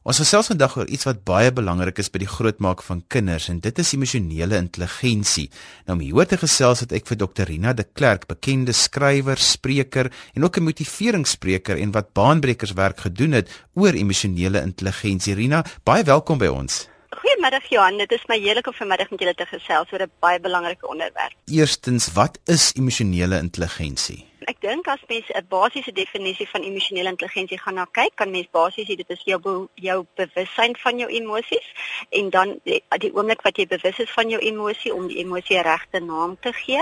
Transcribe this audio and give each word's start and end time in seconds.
Ons 0.00 0.16
gesels 0.16 0.46
vandag 0.48 0.78
oor 0.78 0.88
iets 0.88 1.04
wat 1.04 1.18
baie 1.28 1.50
belangrik 1.52 1.98
is 2.00 2.08
by 2.08 2.22
die 2.22 2.28
grootmaak 2.30 2.80
van 2.86 3.02
kinders 3.12 3.50
en 3.52 3.58
dit 3.60 3.80
is 3.82 3.90
emosionele 3.92 4.56
intelligensie. 4.56 5.50
Nou 5.84 5.98
om 5.98 6.00
hier 6.00 6.30
te 6.30 6.38
gesels 6.40 6.80
het 6.80 6.94
ek 6.96 7.04
vir 7.10 7.18
Dr. 7.20 7.44
Rina 7.50 7.74
de 7.76 7.84
Klerk, 7.84 8.24
bekende 8.30 8.72
skrywer, 8.72 9.36
spreker 9.36 10.08
en 10.32 10.44
ook 10.48 10.56
'n 10.56 10.64
motiveringsspreker 10.64 11.76
en 11.76 11.92
wat 11.92 12.14
baanbrekers 12.16 12.72
werk 12.72 13.00
gedoen 13.00 13.32
het 13.32 13.52
oor 13.74 13.92
emosionele 13.92 14.62
intelligensie. 14.62 15.34
Rina, 15.34 15.64
baie 15.84 16.02
welkom 16.02 16.38
by 16.38 16.48
ons. 16.48 16.88
Goeiemiddag 17.10 17.68
Johan, 17.68 17.98
dit 17.98 18.12
is 18.12 18.24
my 18.26 18.38
heerlik 18.40 18.66
om 18.66 18.72
vanmiddag 18.72 19.10
met 19.10 19.20
julle 19.20 19.34
te 19.34 19.46
gesels 19.46 19.92
oor 19.92 20.00
'n 20.00 20.10
baie 20.20 20.40
belangrike 20.40 20.88
onderwerp. 20.88 21.36
Eerstens, 21.44 22.12
wat 22.12 22.38
is 22.46 22.72
emosionele 22.74 23.38
intelligensie? 23.38 24.29
Ek 24.48 24.56
dink 24.64 24.88
as 24.88 25.00
mens 25.08 25.28
'n 25.28 25.44
basiese 25.48 25.92
definisie 25.92 26.48
van 26.48 26.62
emosionele 26.62 27.10
intelligensie 27.12 27.58
gaan 27.58 27.74
na 27.74 27.84
kyk, 27.84 28.16
kan 28.16 28.30
mens 28.30 28.48
basies 28.50 28.88
sê 28.88 28.96
dit 28.96 29.10
is 29.10 29.22
jou 29.24 29.38
be 29.38 29.68
jou 29.74 30.06
bewussyn 30.16 30.76
van 30.76 30.98
jou 30.98 31.08
emosies 31.08 31.66
en 32.10 32.30
dan 32.30 32.60
die, 32.64 32.82
die 32.98 33.12
oomblik 33.12 33.42
wat 33.42 33.58
jy 33.58 33.66
bewus 33.66 33.98
is 33.98 34.10
van 34.10 34.30
jou 34.30 34.40
emosie 34.40 34.94
om 34.94 35.08
die 35.08 35.18
emosie 35.18 35.60
regte 35.60 36.00
naam 36.00 36.38
te 36.40 36.52
gee. 36.52 36.80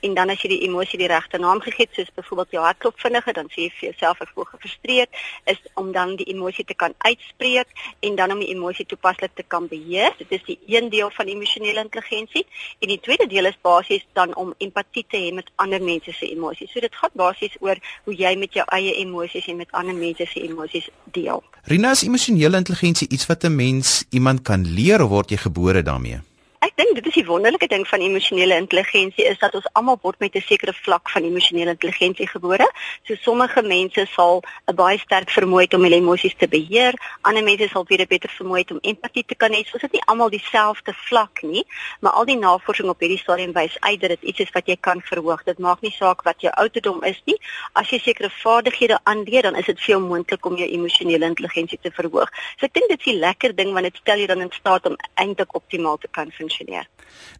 En 0.00 0.14
dan 0.14 0.30
as 0.30 0.40
jy 0.42 0.48
die 0.48 0.62
emosie 0.68 0.98
die 0.98 1.08
regte 1.08 1.38
naam 1.38 1.60
gegee 1.60 1.84
het, 1.86 1.94
soos 1.94 2.14
byvoorbeeld 2.14 2.50
jou 2.50 2.62
hartklop 2.64 3.00
vinniger, 3.00 3.34
dan 3.34 3.48
sê 3.52 3.60
jy 3.66 3.70
vir 3.70 3.88
jouself 3.90 4.20
ek 4.20 4.32
voel 4.34 4.44
gefrustreerd, 4.44 5.10
is 5.44 5.60
om 5.74 5.92
dan 5.92 6.16
die 6.16 6.28
emosie 6.32 6.64
te 6.64 6.74
kan 6.74 6.94
uitspreek 6.98 7.68
en 8.00 8.16
dan 8.16 8.32
om 8.32 8.40
die 8.40 8.54
emosie 8.54 8.86
toepaslik 8.86 9.34
te 9.34 9.42
kan 9.42 9.68
beheer. 9.68 10.14
Dit 10.18 10.32
is 10.32 10.42
die 10.46 10.58
een 10.66 10.88
deel 10.88 11.10
van 11.10 11.26
emosionele 11.26 11.84
intelligensie. 11.84 12.46
En 12.80 12.88
die 12.88 13.00
tweede 13.00 13.26
deel 13.26 13.44
is 13.44 13.60
basies 13.60 14.06
dan 14.12 14.34
om 14.34 14.54
empatie 14.58 15.04
te 15.08 15.20
hê 15.20 15.32
met 15.34 15.50
ander 15.56 15.82
mense 15.82 16.12
se 16.12 16.30
emosies. 16.30 16.72
So 16.72 16.80
dit 16.80 16.93
dit 16.94 17.00
gaan 17.02 17.10
basies 17.14 17.56
oor 17.60 17.78
hoe 18.04 18.14
jy 18.14 18.36
met 18.38 18.54
jou 18.54 18.64
eie 18.72 18.94
emosies 19.02 19.46
en 19.48 19.56
met 19.56 19.72
ander 19.72 19.94
mense 19.94 20.26
se 20.26 20.42
emosies 20.42 20.88
deel. 21.12 21.42
Rina, 21.64 21.90
is 21.90 22.04
emosionele 22.04 22.56
intelligensie 22.56 23.08
iets 23.08 23.26
wat 23.26 23.44
'n 23.44 23.56
mens 23.56 24.04
iemand 24.10 24.42
kan 24.42 24.64
leer 24.64 25.02
of 25.02 25.08
word 25.08 25.30
jy 25.30 25.36
gebore 25.36 25.82
daarmee? 25.82 26.20
Ek 26.64 26.72
dink 26.80 26.94
dit 26.96 27.08
is 27.10 27.16
die 27.18 27.26
wonderlike 27.28 27.66
ding 27.68 27.82
van 27.84 28.00
emosionele 28.00 28.56
intelligensie 28.56 29.26
is 29.28 29.36
dat 29.42 29.52
ons 29.58 29.66
almal 29.76 29.98
word 30.00 30.16
met 30.22 30.34
'n 30.34 30.40
sekere 30.40 30.72
vlak 30.72 31.10
van 31.12 31.24
emosionele 31.28 31.74
intelligensie 31.76 32.26
gebore. 32.26 32.66
So 33.06 33.14
sommige 33.20 33.62
mense 33.62 34.06
sal 34.06 34.40
'n 34.70 34.74
baie 34.74 34.98
sterk 34.98 35.28
vermoë 35.28 35.66
hê 35.66 35.74
om 35.76 35.82
hulle 35.82 36.00
emosies 36.00 36.34
te 36.38 36.48
beheer, 36.48 36.94
ander 37.20 37.44
mense 37.44 37.68
sal 37.68 37.84
weer 37.84 38.00
'n 38.00 38.06
beter 38.08 38.30
vermoë 38.38 38.64
hê 38.64 38.70
om 38.72 38.78
empatie 38.80 39.24
te 39.26 39.34
kan 39.34 39.52
hê. 39.52 39.60
So 39.66 39.78
dit 39.78 39.82
is 39.82 39.90
nie 39.92 40.06
almal 40.06 40.30
dieselfde 40.30 40.94
vlak 41.08 41.42
nie, 41.42 41.66
maar 42.00 42.12
al 42.12 42.24
die 42.24 42.36
navorsing 42.36 42.88
op 42.88 43.00
hierdie 43.00 43.18
stadium 43.18 43.52
wys 43.52 43.76
uit 43.80 44.00
dat 44.00 44.08
dit 44.08 44.22
iets 44.22 44.40
is 44.40 44.52
wat 44.54 44.66
jy 44.66 44.76
kan 44.80 45.02
verhoog. 45.02 45.44
Dit 45.44 45.58
maak 45.58 45.82
nie 45.82 45.92
saak 45.92 46.22
wat 46.22 46.40
jou 46.40 46.52
ouderdom 46.52 47.02
is 47.02 47.20
nie. 47.26 47.36
As 47.74 47.90
jy 47.90 47.98
sekere 47.98 48.30
vaardighede 48.30 48.98
aanleer, 49.04 49.42
dan 49.42 49.56
is 49.56 49.66
dit 49.66 49.80
veel 49.80 50.00
moontlik 50.00 50.46
om 50.46 50.56
jou 50.56 50.68
emosionele 50.68 51.26
intelligensie 51.26 51.78
te 51.82 51.90
verhoog. 51.90 52.30
So 52.56 52.64
ek 52.66 52.72
dink 52.72 52.88
dit 52.88 53.00
is 53.00 53.12
'n 53.12 53.18
lekker 53.18 53.54
ding 53.54 53.72
want 53.72 53.84
dit 53.84 53.96
stel 53.96 54.16
jou 54.16 54.26
dan 54.26 54.40
in 54.40 54.50
staat 54.50 54.86
om 54.86 54.96
eintlik 55.14 55.54
optimaal 55.54 55.98
te 55.98 56.08
kan 56.10 56.32
funksioneer 56.32 56.52
funksioneer. 56.54 56.88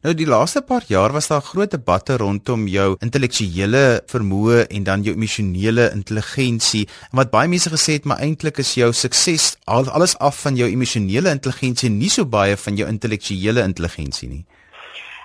Nou 0.02 0.14
die 0.14 0.26
laaste 0.26 0.62
paar 0.62 0.84
jaar 0.86 1.12
was 1.12 1.28
daar 1.28 1.40
groot 1.40 1.70
debatte 1.70 2.16
rondom 2.16 2.66
jou 2.68 2.96
intellektuele 3.00 4.02
vermoë 4.06 4.66
en 4.68 4.84
dan 4.84 5.02
jou 5.02 5.14
emosionele 5.14 5.90
intelligensie 5.94 6.86
en 7.10 7.18
wat 7.22 7.30
baie 7.30 7.48
mense 7.48 7.70
gesê 7.70 7.98
het 7.98 8.04
maar 8.04 8.20
eintlik 8.20 8.58
is 8.58 8.74
jou 8.74 8.92
sukses 8.92 9.56
alles 9.64 10.18
af 10.18 10.42
van 10.42 10.56
jou 10.56 10.68
emosionele 10.68 11.30
intelligensie 11.30 11.90
nie 11.90 12.10
so 12.10 12.24
baie 12.24 12.56
van 12.56 12.76
jou 12.76 12.88
intellektuele 12.88 13.64
intelligensie 13.64 14.28
nie. 14.28 14.44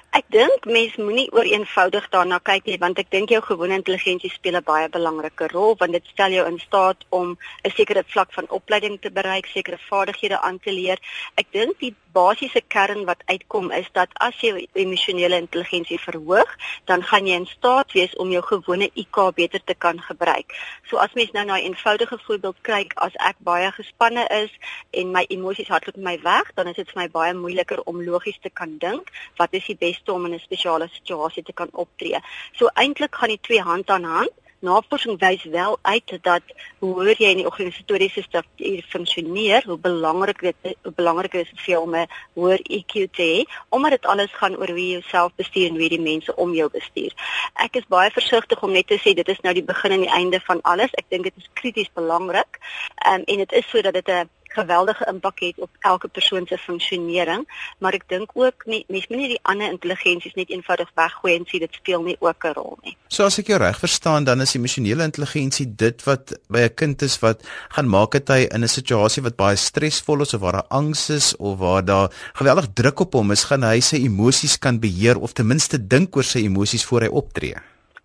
Ek 0.10 0.26
dink 0.34 0.64
mens 0.66 0.96
moenie 0.98 1.28
oor 1.38 1.46
eenvoudig 1.46 2.08
daarna 2.10 2.40
kyk 2.42 2.66
nie 2.66 2.78
want 2.82 2.98
ek 2.98 3.12
dink 3.14 3.30
jou 3.30 3.42
gewone 3.46 3.76
intelligensie 3.78 4.32
speel 4.34 4.58
'n 4.58 4.66
baie 4.66 4.88
belangrike 4.90 5.48
rol 5.52 5.76
want 5.78 5.92
dit 5.94 6.06
stel 6.14 6.32
jou 6.34 6.46
in 6.50 6.58
staat 6.60 7.06
om 7.10 7.38
'n 7.64 7.72
sekere 7.78 8.04
vlak 8.08 8.34
van 8.34 8.50
opleiding 8.50 8.98
te 9.02 9.12
bereik, 9.12 9.46
sekere 9.46 9.78
vaardighede 9.90 10.42
aan 10.42 10.60
te 10.60 10.72
leer. 10.72 10.98
Ek 11.36 11.46
dink 11.52 11.78
die 11.80 11.94
basiese 12.14 12.62
kern 12.68 13.06
wat 13.06 13.22
uitkom 13.26 13.72
is 13.72 13.88
dat 13.94 14.10
as 14.14 14.38
jy 14.42 14.68
emosionele 14.74 15.38
intelligensie 15.38 16.00
verhoog, 16.00 16.50
dan 16.90 17.04
gaan 17.04 17.28
jy 17.28 17.38
in 17.42 17.48
staat 17.50 17.92
wees 17.98 18.16
om 18.16 18.32
jou 18.34 18.42
gewone 18.46 18.90
IQ 18.94 19.22
beter 19.36 19.64
te 19.64 19.76
kan 19.78 20.02
gebruik. 20.02 20.56
So 20.90 20.98
as 20.98 21.14
mens 21.14 21.32
nou 21.32 21.46
na 21.46 21.58
'n 21.58 21.70
eenvoudige 21.70 22.18
voorbeeld 22.26 22.58
kyk, 22.62 22.94
as 22.96 23.16
ek 23.16 23.38
baie 23.40 23.72
gespanne 23.72 24.28
is 24.28 24.52
en 24.92 25.12
my 25.12 25.26
emosies 25.30 25.68
hardloop 25.68 25.98
my 25.98 26.20
weg, 26.22 26.52
dan 26.56 26.68
is 26.68 26.76
dit 26.76 26.92
vir 26.92 27.02
my 27.02 27.10
baie 27.10 27.34
moeiliker 27.34 27.82
om 27.86 28.04
logies 28.04 28.40
te 28.42 28.50
kan 28.50 28.78
dink 28.78 29.10
wat 29.38 29.54
is 29.54 29.66
die 29.66 29.78
beste 29.78 30.14
om 30.14 30.26
in 30.26 30.34
'n 30.34 30.40
spesiale 30.40 30.88
situasie 30.88 31.44
te 31.44 31.54
kan 31.54 31.70
optree. 31.72 32.20
So 32.54 32.70
eintlik 32.74 33.16
gaan 33.16 33.30
die 33.30 33.42
twee 33.42 33.62
hand 33.62 33.90
aan 33.90 34.04
hand 34.04 34.32
Navorsing 34.60 35.20
wys 35.20 35.44
wel 35.44 35.78
uit 35.82 36.18
dat 36.22 36.42
hoe 36.80 36.94
hoër 36.94 37.22
jy 37.22 37.30
in 37.32 37.42
die 37.42 37.48
organisatoriese 37.48 38.22
struktuur 38.22 38.86
funksioneer, 38.92 39.64
hoe 39.66 39.78
belangrik 39.80 40.42
dit 40.42 40.74
hoe 40.84 40.94
belangrik 40.96 41.34
is 41.34 41.52
vir 41.56 41.74
jou 41.74 41.82
om 41.84 41.96
'n 41.96 42.08
hoër 42.36 42.60
EQ 42.78 42.94
te 43.12 43.24
hê, 43.24 43.40
omdat 43.70 43.92
dit 43.92 44.06
alles 44.06 44.32
gaan 44.32 44.58
oor 44.58 44.68
hoe 44.68 44.80
jy 44.80 44.92
jouself 45.00 45.32
bestuur 45.36 45.68
en 45.68 45.78
hoe 45.80 45.86
jy 45.88 45.90
die 45.90 46.08
mense 46.12 46.36
om 46.36 46.54
jou 46.54 46.70
bestuur. 46.70 47.14
Ek 47.56 47.76
is 47.76 47.88
baie 47.88 48.12
versigtig 48.12 48.64
om 48.64 48.72
net 48.72 48.88
te 48.88 49.00
sê 49.00 49.14
dit 49.14 49.30
is 49.30 49.40
nou 49.42 49.54
die 49.54 49.64
begin 49.64 49.92
en 49.92 50.02
die 50.02 50.16
einde 50.20 50.40
van 50.40 50.62
alles. 50.62 50.92
Ek 50.94 51.10
dink 51.10 51.24
dit 51.24 51.38
is 51.38 51.50
krities 51.54 51.90
belangrik. 51.94 52.60
Ehm 53.06 53.14
um, 53.20 53.24
en 53.26 53.38
dit 53.38 53.52
is 53.52 53.70
sodat 53.70 53.94
dit 53.94 54.08
'n 54.08 54.30
geweldige 54.56 55.06
impak 55.10 55.40
het 55.40 55.58
op 55.58 55.70
elke 55.80 56.08
persoon 56.08 56.46
se 56.48 56.58
funksionering, 56.58 57.46
maar 57.78 57.94
ek 57.94 58.08
dink 58.10 58.32
ook 58.34 58.66
nie 58.66 58.84
mens 58.88 59.08
moet 59.08 59.22
nie 59.22 59.32
die 59.36 59.42
ander 59.42 59.72
intelligensies 59.72 60.36
net 60.38 60.50
eenvoudig 60.50 60.92
weggooi 60.96 61.36
en 61.36 61.48
sê 61.50 61.62
dit 61.64 61.80
speel 61.82 62.04
nie 62.04 62.18
ook 62.20 62.46
'n 62.46 62.54
rol 62.54 62.78
nie. 62.84 62.96
So 63.08 63.26
as 63.26 63.40
ek 63.40 63.48
jou 63.48 63.60
reg 63.60 63.80
verstaan, 63.80 64.24
dan 64.24 64.42
is 64.42 64.56
emosionele 64.56 65.04
intelligensie 65.04 65.76
dit 65.76 66.04
wat 66.04 66.34
by 66.50 66.60
'n 66.60 66.74
kind 66.74 67.02
is 67.02 67.20
wat 67.20 67.44
gaan 67.70 67.90
maak 67.90 68.12
dit 68.12 68.28
hy 68.28 68.48
in 68.52 68.64
'n 68.64 68.68
situasie 68.68 69.24
wat 69.24 69.36
baie 69.36 69.56
stresvol 69.56 70.22
is 70.22 70.34
of 70.34 70.42
waar 70.42 70.54
daar 70.54 70.68
angs 70.70 71.10
is 71.10 71.36
of 71.38 71.58
waar 71.58 71.86
daar 71.86 72.10
geweldig 72.34 72.68
druk 72.74 73.00
op 73.00 73.14
hom 73.14 73.32
is, 73.32 73.44
gaan 73.44 73.64
hy 73.64 73.80
sy 73.80 73.96
emosies 73.96 74.60
kan 74.60 74.80
beheer 74.80 75.20
of 75.20 75.34
ten 75.34 75.48
minste 75.48 75.88
dink 75.88 76.16
oor 76.16 76.24
sy 76.24 76.40
emosies 76.40 76.86
voor 76.86 77.02
hy 77.02 77.08
optree 77.08 77.56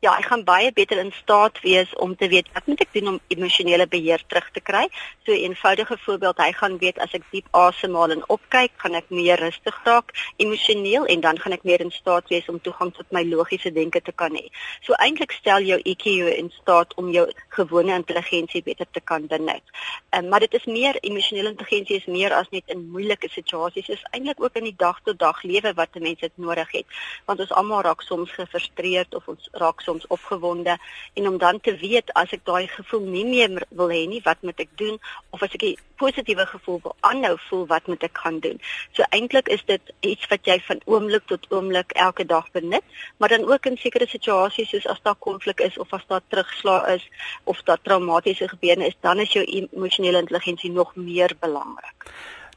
ja, 0.04 0.12
ek 0.20 0.26
gaan 0.28 0.44
baie 0.44 0.72
beter 0.76 0.98
in 1.00 1.12
staat 1.16 1.58
wees 1.64 1.92
om 2.04 2.12
te 2.16 2.28
weet 2.28 2.48
wat 2.52 2.66
moet 2.68 2.82
ek 2.84 2.92
doen 2.92 3.14
om 3.14 3.20
emosionele 3.32 3.86
beheer 3.88 4.20
terug 4.28 4.50
te 4.52 4.60
kry. 4.60 4.84
So 5.24 5.32
'n 5.32 5.44
eenvoudige 5.48 5.96
voorbeeld, 6.04 6.38
hy 6.38 6.52
gaan 6.52 6.78
weet 6.78 6.98
as 6.98 7.14
ek 7.16 7.24
diep 7.30 7.46
asemhaal 7.50 8.10
en 8.10 8.24
opkyk, 8.28 8.72
gaan 8.76 8.94
ek 8.94 9.08
meer 9.08 9.38
rustig 9.40 9.76
raak 9.84 10.12
emosioneel 10.36 11.06
en 11.06 11.20
dan 11.20 11.38
gaan 11.38 11.52
ek 11.52 11.64
meer 11.64 11.80
in 11.80 11.90
staat 11.90 12.28
wees 12.28 12.48
om 12.48 12.60
toegang 12.60 12.92
tot 12.92 13.06
my 13.10 13.22
logiese 13.24 13.72
denke 13.72 14.00
te 14.00 14.12
kan 14.12 14.34
hê. 14.36 14.48
So 14.82 14.92
eintlik 14.92 15.32
stel 15.32 15.62
jou 15.62 15.80
EQ 15.80 16.06
in 16.36 16.50
staat 16.60 16.94
om 16.94 17.10
jou 17.10 17.26
gewone 17.48 17.94
intelligensie 17.94 18.62
beter 18.62 18.86
te 18.90 19.00
kan 19.00 19.26
benut. 19.26 19.64
Um, 20.10 20.28
maar 20.28 20.40
dit 20.40 20.54
is 20.54 20.64
meer 20.64 21.00
emosionele 21.00 21.48
intelligensie 21.48 21.96
is 21.96 22.06
meer 22.06 22.32
as 22.32 22.48
net 22.50 22.64
in 22.66 22.90
moeilike 22.90 23.28
situasies, 23.28 23.88
is 23.88 24.04
eintlik 24.10 24.40
ook 24.40 24.56
in 24.56 24.64
die 24.64 24.76
dag 24.76 25.00
tot 25.04 25.18
dag 25.18 25.42
lewe 25.42 25.72
wat 25.74 25.96
'n 25.96 26.02
mens 26.02 26.20
dit 26.20 26.32
nodig 26.36 26.70
het. 26.72 26.86
Want 27.24 27.40
ons 27.40 27.52
almal 27.52 27.82
raak 27.82 28.02
soms 28.02 28.30
gefrustreerd 28.30 29.14
of 29.14 29.28
ons 29.28 29.48
raak 29.52 29.80
soms 29.80 29.93
soms 29.94 30.06
opgewonde 30.06 30.78
en 31.14 31.28
om 31.28 31.38
dan 31.38 31.60
te 31.60 31.76
weet 31.76 32.12
as 32.12 32.32
ek 32.32 32.44
daai 32.44 32.66
gevoel 32.68 33.06
nie 33.06 33.24
meer 33.24 33.62
wil 33.70 33.90
hê 33.92 34.04
nie, 34.10 34.20
wat 34.24 34.42
moet 34.42 34.58
ek 34.60 34.72
doen 34.80 34.98
of 35.30 35.42
as 35.42 35.54
ek 35.54 35.62
'n 35.62 35.76
positiewe 35.96 36.46
gevoel 36.46 36.80
wil 36.82 36.96
aanhou 37.00 37.36
voel, 37.48 37.66
wat 37.66 37.86
moet 37.86 38.02
ek 38.02 38.18
gaan 38.18 38.40
doen? 38.40 38.60
So 38.92 39.02
eintlik 39.10 39.48
is 39.48 39.64
dit 39.64 39.82
iets 40.00 40.26
wat 40.28 40.46
jy 40.46 40.58
van 40.66 40.80
oomblik 40.84 41.26
tot 41.26 41.46
oomblik 41.50 41.92
elke 41.92 42.26
dag 42.26 42.50
benut, 42.50 42.84
maar 43.18 43.28
dan 43.28 43.46
ook 43.46 43.66
in 43.66 43.76
sekere 43.76 44.06
situasies 44.06 44.68
soos 44.68 44.86
as 44.86 45.02
daar 45.02 45.18
konflik 45.18 45.60
is 45.60 45.78
of 45.78 45.92
as 45.92 46.06
daar 46.08 46.22
terugslag 46.28 46.86
is 46.88 47.08
of 47.44 47.62
daar 47.62 47.82
traumatiese 47.82 48.48
gebeure 48.48 48.86
is, 48.86 48.96
dan 49.00 49.18
is 49.18 49.32
jou 49.32 49.44
emosionele 49.44 50.18
intelligensie 50.18 50.70
nog 50.70 50.96
meer 50.96 51.30
belangrik. 51.40 51.94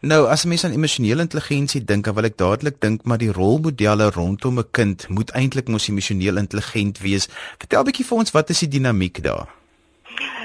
Nou, 0.02 0.28
as 0.30 0.46
mens 0.46 0.64
aan 0.64 0.72
emosionele 0.72 1.22
intelligensie 1.26 1.82
dink, 1.82 2.06
dan 2.06 2.14
wil 2.14 2.28
ek 2.30 2.36
dadelik 2.38 2.76
dink 2.84 3.08
maar 3.10 3.18
die 3.18 3.32
rolmodelle 3.34 4.12
rondom 4.14 4.60
'n 4.62 4.70
kind 4.72 5.08
moet 5.10 5.34
eintlik 5.34 5.68
mos 5.68 5.88
emosioneel 5.90 6.38
intelligent 6.38 7.00
wees. 7.02 7.26
Vertel 7.58 7.82
'n 7.82 7.86
bietjie 7.86 8.06
vir 8.06 8.18
ons 8.18 8.32
wat 8.32 8.50
is 8.50 8.60
die 8.60 8.68
dinamiek 8.78 9.24
daar? 9.24 9.48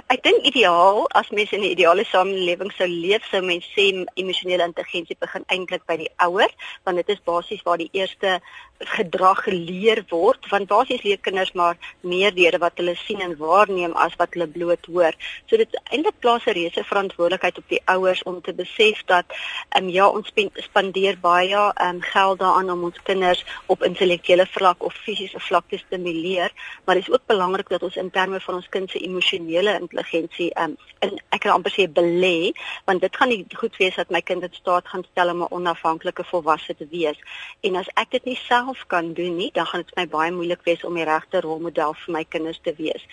Ek 0.09 0.23
dink 0.23 0.45
ideaal 0.45 1.07
as 1.17 1.31
mens 1.31 1.53
in 1.53 1.61
'n 1.61 1.73
ideale 1.75 2.05
samelewing 2.05 2.73
sou 2.73 2.89
leef, 2.89 3.23
sou 3.31 3.43
mens 3.43 3.65
sê 3.77 4.07
emosionele 4.15 4.65
intelligensie 4.65 5.17
begin 5.21 5.45
eintlik 5.47 5.85
by 5.87 5.97
die 5.97 6.11
ouer, 6.17 6.51
want 6.85 6.97
dit 6.97 7.09
is 7.09 7.25
basies 7.25 7.63
waar 7.63 7.79
die 7.79 7.91
eerste 7.93 8.41
gedrag 8.85 9.45
geleer 9.45 10.05
word 10.11 10.49
want 10.51 10.69
basies 10.69 11.03
leer 11.03 11.19
kinders 11.19 11.53
maar 11.53 11.77
meer 12.01 12.35
deur 12.35 12.59
wat 12.59 12.77
hulle 12.81 12.95
sien 12.97 13.21
en 13.21 13.37
waarneem 13.37 13.93
as 13.93 14.17
wat 14.21 14.35
hulle 14.35 14.47
bloot 14.47 14.87
hoor. 14.87 15.15
So 15.47 15.57
dit 15.57 15.81
eintlik 15.91 16.19
plaas 16.21 16.47
'n 16.47 16.57
reuse 16.59 16.85
verantwoordelikheid 16.85 17.59
op 17.59 17.69
die 17.69 17.83
ouers 17.85 18.23
om 18.23 18.41
te 18.43 18.53
besef 18.53 19.03
dat 19.07 19.27
ehm 19.69 19.85
um, 19.85 19.89
ja 19.89 20.09
ons 20.09 20.33
spandeer 20.55 21.19
baie 21.21 21.57
ehm 21.57 21.97
um, 21.97 22.01
geld 22.01 22.39
daaraan 22.39 22.71
om 22.71 22.85
ons 22.85 23.03
kinders 23.03 23.45
op 23.67 23.83
intellektuele 23.83 24.47
vlak 24.47 24.83
of 24.83 24.95
fisiese 24.95 25.41
vlak 25.41 25.65
te 25.69 25.79
stimuleer, 25.79 26.51
maar 26.85 26.95
dit 26.95 27.09
is 27.09 27.15
ook 27.15 27.27
belangrik 27.27 27.69
dat 27.69 27.83
ons 27.83 27.97
in 27.97 28.11
terme 28.11 28.41
van 28.41 28.55
ons 28.55 28.69
kind 28.69 28.91
se 28.91 28.99
emosionele 28.99 29.79
intelligensie 29.81 30.51
um 30.61 30.77
in 31.03 31.19
ek 31.35 31.43
kan 31.45 31.57
amper 31.57 31.73
sê 31.75 31.87
belê 31.99 32.53
want 32.87 33.03
dit 33.03 33.17
gaan 33.17 33.31
nie 33.33 33.45
goed 33.59 33.77
wees 33.81 33.97
dat 33.99 34.11
my 34.15 34.21
kind 34.29 34.47
in 34.47 34.55
staat 34.55 34.89
gaan 34.89 35.05
stel 35.11 35.31
om 35.33 35.43
'n 35.43 35.53
onafhanklike 35.59 36.25
volwasse 36.31 36.75
te 36.77 36.87
wees 36.91 37.19
en 37.61 37.77
as 37.77 37.89
ek 38.03 38.11
dit 38.11 38.25
nie 38.31 38.39
self 38.49 38.72
kan 38.87 39.13
doen 39.15 39.37
nie 39.37 39.51
dan 39.55 39.67
gaan 39.67 39.83
dit 39.85 39.93
vir 39.95 40.03
my 40.03 40.09
baie 40.09 40.33
moeilik 40.33 40.65
wees 40.65 40.85
om 40.85 40.95
die 40.99 41.05
regte 41.09 41.41
rolmodel 41.41 41.95
vir 42.05 42.13
my 42.17 42.25
kinders 42.25 42.61
te 42.63 42.75
wees. 42.79 43.05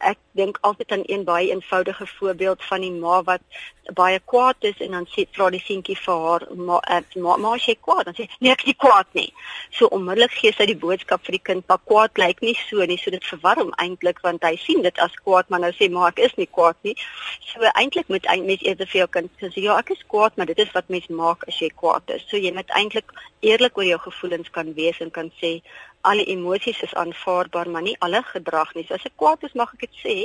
Ek 0.00 0.18
dink 0.36 0.58
altyd 0.60 0.92
aan 0.92 1.04
een 1.06 1.24
baie 1.24 1.50
eenvoudige 1.50 2.06
voorbeeld 2.06 2.64
van 2.64 2.80
die 2.80 2.92
ma 2.92 3.22
wat 3.22 3.42
baie 3.92 4.20
kwaad 4.24 4.56
is 4.60 4.80
en 4.80 4.90
dan 4.96 5.06
sê 5.12 5.26
vra 5.36 5.50
die 5.52 5.60
seentjie 5.60 5.96
vir 5.96 6.20
haar 6.24 6.46
ma 6.56 6.78
uh, 6.80 7.00
ma, 7.20 7.36
ma 7.36 7.52
sê 7.60 7.74
kwaad? 7.80 8.08
Dan 8.08 8.16
sê 8.16 8.26
nee 8.40 8.52
ek 8.52 8.64
is 8.64 8.70
nie 8.72 8.76
kwaad 8.80 9.08
nie. 9.12 9.28
So 9.76 9.88
onmiddellik 9.92 10.32
gee 10.38 10.52
sy 10.56 10.66
die 10.70 10.78
boodskap 10.78 11.24
vir 11.26 11.36
die 11.36 11.42
kind 11.50 11.68
maar 11.68 11.82
kwaad 11.84 12.20
lyk 12.20 12.40
nie 12.44 12.54
so 12.62 12.84
nie 12.88 12.98
so 13.00 13.12
dit 13.14 13.24
verwar 13.28 13.60
hom 13.60 13.72
eintlik 13.82 14.22
want 14.24 14.44
hy 14.44 14.54
sien 14.60 14.82
dit 14.82 15.02
as 15.04 15.14
kwaad 15.24 15.50
maar 15.52 15.64
nou 15.66 15.72
sê 15.76 15.90
maar 15.92 16.12
ek 16.12 16.24
is 16.28 16.36
nie 16.40 16.48
kwaad 16.48 16.78
nie. 16.88 16.96
So 17.52 17.62
eintlik 17.74 18.08
moet 18.12 18.28
jy 18.30 18.40
mens 18.42 18.64
eerder 18.64 18.90
vir 18.90 19.04
jou 19.04 19.10
kind 19.18 19.44
sê 19.44 19.66
ja 19.68 19.78
ek 19.78 19.94
is 19.96 20.04
kwaad 20.08 20.36
maar 20.40 20.50
dit 20.50 20.64
is 20.64 20.72
wat 20.76 20.88
mens 20.88 21.08
maak 21.12 21.44
as 21.48 21.60
jy 21.60 21.70
kwaad 21.74 22.16
is. 22.16 22.24
So 22.30 22.40
jy 22.40 22.54
moet 22.56 22.72
eintlik 22.78 23.12
eerlik 23.44 23.76
oor 23.76 23.88
jou 23.88 24.00
gevoelens 24.08 24.50
kan 24.50 24.72
wees 24.74 25.00
en 25.04 25.12
kan 25.14 25.32
sê 25.40 25.58
alle 26.04 26.24
emosies 26.28 26.82
is 26.84 26.94
aanvaarbaar, 27.00 27.70
maar 27.70 27.82
nie 27.82 27.96
alle 28.04 28.20
gedrag 28.28 28.74
nie. 28.76 28.84
So 28.84 28.96
as 28.98 29.06
ek 29.08 29.14
kwaad 29.20 29.44
is, 29.48 29.54
mag 29.56 29.72
ek 29.72 29.86
dit 29.86 30.00
sê, 30.02 30.16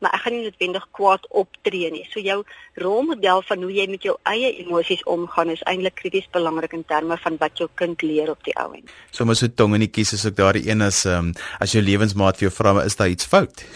maar 0.00 0.16
ek 0.16 0.24
gaan 0.24 0.36
nie 0.36 0.46
noodwendig 0.46 0.86
kwaad 0.96 1.28
optree 1.42 1.90
nie. 1.92 2.06
So 2.12 2.24
jou 2.24 2.38
rolmodel 2.80 3.44
van 3.50 3.66
hoe 3.66 3.72
jy 3.76 3.86
met 3.92 4.08
jou 4.08 4.16
eie 4.32 4.54
emosies 4.64 5.04
omgaan 5.12 5.52
is 5.52 5.64
eintlik 5.68 5.98
krities 6.00 6.28
belangrik 6.32 6.76
in 6.78 6.86
terme 6.88 7.20
van 7.20 7.36
wat 7.42 7.60
jou 7.60 7.68
kind 7.76 8.04
leer 8.06 8.32
op 8.32 8.48
die 8.48 8.56
ou 8.56 8.70
end. 8.78 8.92
So 9.12 9.28
mos 9.28 9.44
so 9.44 9.52
tong 9.52 9.76
in 9.76 9.84
die 9.84 9.92
kies 9.92 10.16
is 10.16 10.24
ook 10.24 10.40
daardie 10.40 10.64
een 10.70 10.84
as 10.88 11.04
um, 11.10 11.34
as 11.60 11.76
jou 11.76 11.84
lewensmaat 11.84 12.40
vir 12.40 12.48
jou 12.48 12.56
vra, 12.56 12.78
is 12.88 12.96
daar 12.96 13.12
iets 13.12 13.28
fout? 13.28 13.66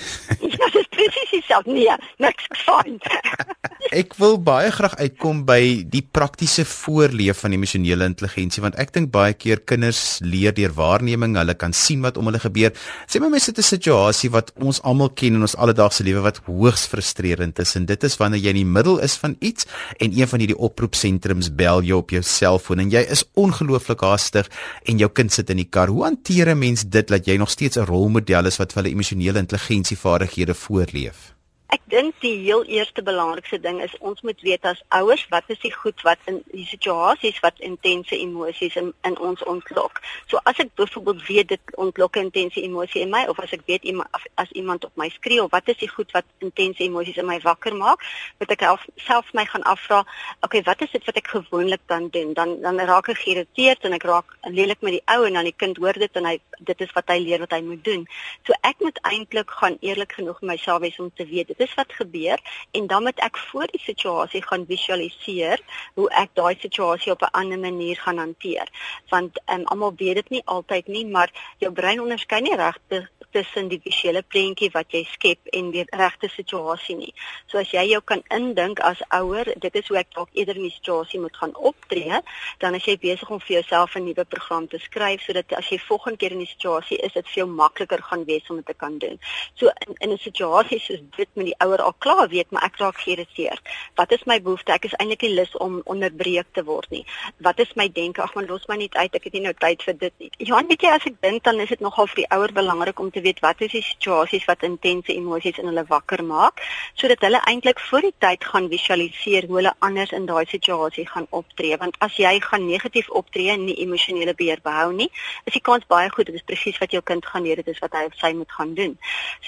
presies 1.10 1.40
dieselfde. 1.40 1.72
Nee, 1.72 1.96
niks 2.22 2.46
fyn. 2.64 2.98
ek 4.02 4.14
wil 4.20 4.36
baie 4.38 4.70
graag 4.70 4.94
uitkom 5.00 5.42
by 5.48 5.82
die 5.90 6.02
praktiese 6.04 6.62
voorleef 6.68 7.40
van 7.42 7.54
emosionele 7.56 8.06
intelligensie 8.06 8.62
want 8.62 8.76
ek 8.78 8.92
dink 8.94 9.10
baie 9.10 9.34
keer 9.34 9.62
kinders 9.66 10.20
leer 10.22 10.54
deur 10.54 10.74
waarneming, 10.76 11.34
hulle 11.40 11.56
kan 11.58 11.74
sien 11.74 12.04
wat 12.04 12.18
om 12.20 12.28
hulle 12.30 12.42
gebeur. 12.42 12.74
Sê 13.10 13.22
maar 13.22 13.32
mense 13.32 13.50
dit 13.50 13.58
is 13.58 13.72
'n 13.72 13.76
situasie 13.80 14.30
wat 14.30 14.52
ons 14.60 14.82
almal 14.82 15.10
ken 15.10 15.34
in 15.34 15.46
ons 15.46 15.56
alledaagse 15.56 16.04
lewe 16.04 16.22
wat 16.22 16.40
hoogs 16.46 16.86
frustrerend 16.86 17.58
is 17.58 17.74
en 17.76 17.86
dit 17.86 18.04
is 18.04 18.16
wanneer 18.16 18.40
jy 18.40 18.50
in 18.50 18.62
die 18.62 18.72
middel 18.76 18.98
is 19.00 19.16
van 19.16 19.36
iets 19.40 19.66
en 19.98 20.12
een 20.12 20.28
van 20.28 20.40
hierdie 20.40 20.58
oproepsentrums 20.58 21.50
bel 21.54 21.82
jou 21.82 21.98
op 21.98 22.10
jou 22.10 22.22
selfoon 22.22 22.80
en 22.80 22.90
jy 22.90 23.02
is 23.10 23.24
ongelooflik 23.34 24.00
haastig 24.00 24.46
en 24.86 24.98
jou 24.98 25.08
kind 25.08 25.32
sit 25.32 25.50
in 25.50 25.56
die 25.56 25.70
kar. 25.70 25.88
Hoe 25.88 26.04
hanteer 26.04 26.50
'n 26.50 26.58
mens 26.58 26.84
dit 26.84 27.08
dat 27.08 27.26
jy 27.26 27.36
nog 27.36 27.50
steeds 27.50 27.76
'n 27.76 27.86
rolmodel 27.86 28.46
is 28.46 28.58
wat 28.58 28.72
vir 28.72 28.82
hulle 28.82 28.94
emosionele 28.94 29.38
intelligensie 29.38 29.96
vaardighede 29.96 30.54
voorlê? 30.54 30.99
30th. 31.00 31.39
Ek 31.70 31.82
dink 31.86 32.16
die 32.18 32.34
heel 32.42 32.64
eerste 32.66 33.02
belangrikste 33.06 33.60
ding 33.62 33.78
is 33.84 33.92
ons 34.02 34.20
moet 34.26 34.40
weet 34.42 34.64
as 34.66 34.80
ouers 34.96 35.22
wat 35.30 35.46
is 35.54 35.60
die 35.62 35.70
goed 35.70 36.00
wat 36.02 36.18
in 36.30 36.40
die 36.50 36.64
situasies 36.66 37.38
wat 37.44 37.60
intense 37.62 38.16
emosies 38.16 38.74
in 38.80 38.88
in 39.06 39.18
ons 39.18 39.44
ontlok. 39.52 40.00
So 40.26 40.40
as 40.50 40.58
ek 40.58 40.72
byvoorbeeld 40.80 41.22
weet 41.28 41.52
dit 41.52 41.76
ontlok 41.84 42.18
intense 42.18 42.58
emosie 42.62 43.04
in 43.04 43.12
my 43.14 43.22
of 43.30 43.38
as 43.38 43.54
ek 43.54 43.62
weet 43.70 43.86
iemand 43.86 44.10
as 44.34 44.50
iemand 44.58 44.88
op 44.88 44.98
my 44.98 45.06
skree 45.14 45.38
of 45.42 45.52
wat 45.54 45.70
is 45.70 45.78
die 45.78 45.90
goed 45.92 46.10
wat 46.16 46.26
intense 46.42 46.82
emosies 46.82 47.20
in 47.22 47.28
my 47.30 47.38
wakker 47.44 47.76
maak, 47.78 48.02
moet 48.42 48.56
ek 48.56 48.66
self 49.06 49.30
my 49.38 49.46
gaan 49.46 49.62
afvra, 49.62 50.02
okay, 50.42 50.64
wat 50.66 50.82
is 50.82 50.90
dit 50.90 51.06
wat 51.06 51.22
ek 51.22 51.30
gewoonlik 51.36 51.86
dan 51.86 52.10
doen? 52.10 52.34
Dan 52.34 52.56
dan 52.66 52.82
raak 52.90 53.12
ek 53.14 53.22
geïrriteerd 53.22 53.86
en 53.86 53.94
ek 53.94 54.08
raak 54.10 54.34
lelik 54.50 54.82
met 54.82 54.98
die 54.98 55.04
ou 55.06 55.22
en 55.22 55.38
dan 55.38 55.46
die 55.46 55.54
kind 55.54 55.78
hoor 55.78 55.94
dit 55.94 56.18
en 56.18 56.26
hy 56.32 56.36
dit 56.58 56.82
is 56.82 56.92
wat 56.98 57.14
hy 57.14 57.20
leer 57.22 57.46
wat 57.46 57.54
hy 57.54 57.62
moet 57.62 57.84
doen. 57.86 58.04
So 58.42 58.58
ek 58.66 58.82
moet 58.82 58.98
eintlik 59.06 59.54
gaan 59.62 59.78
eerlik 59.80 60.18
genoeg 60.18 60.42
met 60.42 60.56
myself 60.56 60.82
wees 60.82 60.98
om 60.98 61.14
te 61.14 61.26
weet 61.30 61.54
dis 61.60 61.74
wat 61.78 61.92
gebeur 62.00 62.40
en 62.76 62.86
dan 62.90 63.06
moet 63.06 63.20
ek 63.26 63.38
voor 63.50 63.68
die 63.72 63.82
situasie 63.84 64.42
gaan 64.42 64.66
visualiseer 64.68 65.62
hoe 65.98 66.08
ek 66.22 66.34
daai 66.40 66.56
situasie 66.58 67.12
op 67.12 67.22
'n 67.22 67.34
ander 67.40 67.58
manier 67.58 67.96
gaan 68.00 68.18
hanteer. 68.18 68.68
Want 69.08 69.40
um, 69.46 69.64
almal 69.64 69.94
weet 69.96 70.14
dit 70.14 70.30
nie 70.30 70.44
altyd 70.44 70.86
nie, 70.86 71.06
maar 71.06 71.30
jou 71.58 71.72
brein 71.72 72.00
onderskei 72.00 72.40
nie 72.40 72.56
regtig 72.56 73.08
tussen 73.30 73.68
die 73.68 73.80
visuele 73.82 74.22
prentjie 74.22 74.70
wat 74.74 74.90
jy 74.94 75.04
skep 75.12 75.50
en 75.54 75.70
die 75.70 75.84
regte 75.94 76.28
situasie 76.28 76.96
nie. 76.96 77.12
So 77.46 77.58
as 77.58 77.70
jy 77.70 77.84
jou 77.92 78.00
kan 78.02 78.22
indink 78.34 78.80
as 78.80 79.02
ouer, 79.14 79.52
dit 79.64 79.74
is 79.74 79.88
hoe 79.88 79.98
ek 79.98 80.10
dalk 80.14 80.30
eerder 80.34 80.56
in 80.56 80.66
die 80.66 80.74
situasie 80.74 81.20
moet 81.20 81.36
gaan 81.36 81.54
optree, 81.54 82.20
dan 82.58 82.74
as 82.74 82.86
jy 82.88 82.96
besig 82.98 83.30
om 83.30 83.40
vir 83.40 83.60
jouself 83.60 83.96
'n 83.96 84.04
nuwe 84.04 84.24
program 84.24 84.66
te 84.68 84.78
skryf 84.78 85.22
sodat 85.22 85.52
as 85.52 85.70
jy 85.70 85.78
volgende 85.78 86.18
keer 86.18 86.32
in 86.32 86.44
die 86.44 86.54
situasie 86.54 86.98
is, 86.98 87.12
dit 87.12 87.28
veel 87.28 87.46
makliker 87.46 88.02
gaan 88.02 88.24
wees 88.24 88.50
om 88.50 88.56
dit 88.56 88.66
te 88.66 88.74
kan 88.74 88.98
doen. 88.98 89.18
So 89.54 89.70
in 89.86 89.94
in 90.00 90.12
'n 90.12 90.18
situasie 90.18 90.80
soos 90.80 91.00
dit 91.16 91.28
met 91.34 91.49
die 91.50 91.56
ouer 91.66 91.84
al 91.84 91.96
klaar 91.98 92.28
weet, 92.32 92.50
maar 92.50 92.68
ek 92.70 92.80
raak 92.82 92.98
geïrriteerd. 93.04 93.74
Wat 94.00 94.12
is 94.16 94.24
my 94.30 94.40
behoefte? 94.40 94.72
Ek 94.72 94.88
is 94.88 94.96
eintlik 94.98 95.26
nie 95.28 95.34
lus 95.36 95.54
om 95.58 95.80
onderbreek 95.84 96.48
te 96.56 96.64
word 96.64 96.90
nie. 96.94 97.04
Wat 97.44 97.60
is 97.60 97.74
my 97.76 97.88
denke? 97.92 98.22
Ag 98.22 98.34
man, 98.34 98.48
los 98.50 98.66
my 98.68 98.78
net 98.80 98.96
uit. 98.96 99.14
Ek 99.14 99.28
het 99.28 99.36
nie 99.36 99.44
nou 99.46 99.54
tyd 99.58 99.82
vir 99.86 99.98
dit 100.06 100.14
nie. 100.18 100.30
Ja, 100.50 100.62
weet 100.80 100.84
jy 100.86 100.90
as 100.94 101.06
ek 101.08 101.16
dink 101.24 101.44
dan 101.44 101.60
is 101.60 101.68
dit 101.72 101.80
nogal 101.84 102.06
vir 102.08 102.22
die 102.22 102.28
ouer 102.32 102.52
belangrik 102.56 103.00
om 103.02 103.10
te 103.12 103.20
weet 103.24 103.40
wat 103.44 103.60
is 103.64 103.72
die 103.74 103.82
situasies 103.84 104.46
wat 104.48 104.62
intense 104.66 105.12
emosies 105.12 105.58
in 105.60 105.68
hulle 105.68 105.84
wakker 105.88 106.22
maak 106.24 106.62
sodat 107.00 107.24
hulle 107.26 107.40
eintlik 107.50 107.80
voor 107.88 108.06
die 108.06 108.14
tyd 108.24 108.44
gaan 108.52 108.68
visualiseer 108.72 109.48
hoe 109.48 109.58
hulle 109.58 109.72
anders 109.86 110.14
in 110.16 110.28
daai 110.28 110.44
situasie 110.48 111.06
gaan 111.08 111.26
optree 111.36 111.76
want 111.80 111.98
as 112.06 112.16
jy 112.20 112.32
gaan 112.44 112.66
negatief 112.68 113.10
optree 113.20 113.50
en 113.54 113.64
nie 113.66 113.76
emosionele 113.84 114.34
beheer 114.38 114.62
behou 114.64 114.92
nie 114.96 115.08
is 115.48 115.56
die 115.56 115.64
kans 115.70 115.88
baie 115.90 116.08
goed 116.14 116.30
dit 116.30 116.38
is 116.40 116.46
presies 116.48 116.80
wat 116.82 116.94
jou 116.96 117.02
kind 117.12 117.26
gaan 117.32 117.44
leer 117.48 117.60
dit 117.62 117.72
is 117.74 117.82
wat 117.84 117.96
hy 117.98 118.04
of 118.08 118.16
sy 118.20 118.32
moet 118.36 118.56
gaan 118.58 118.74
doen 118.78 118.96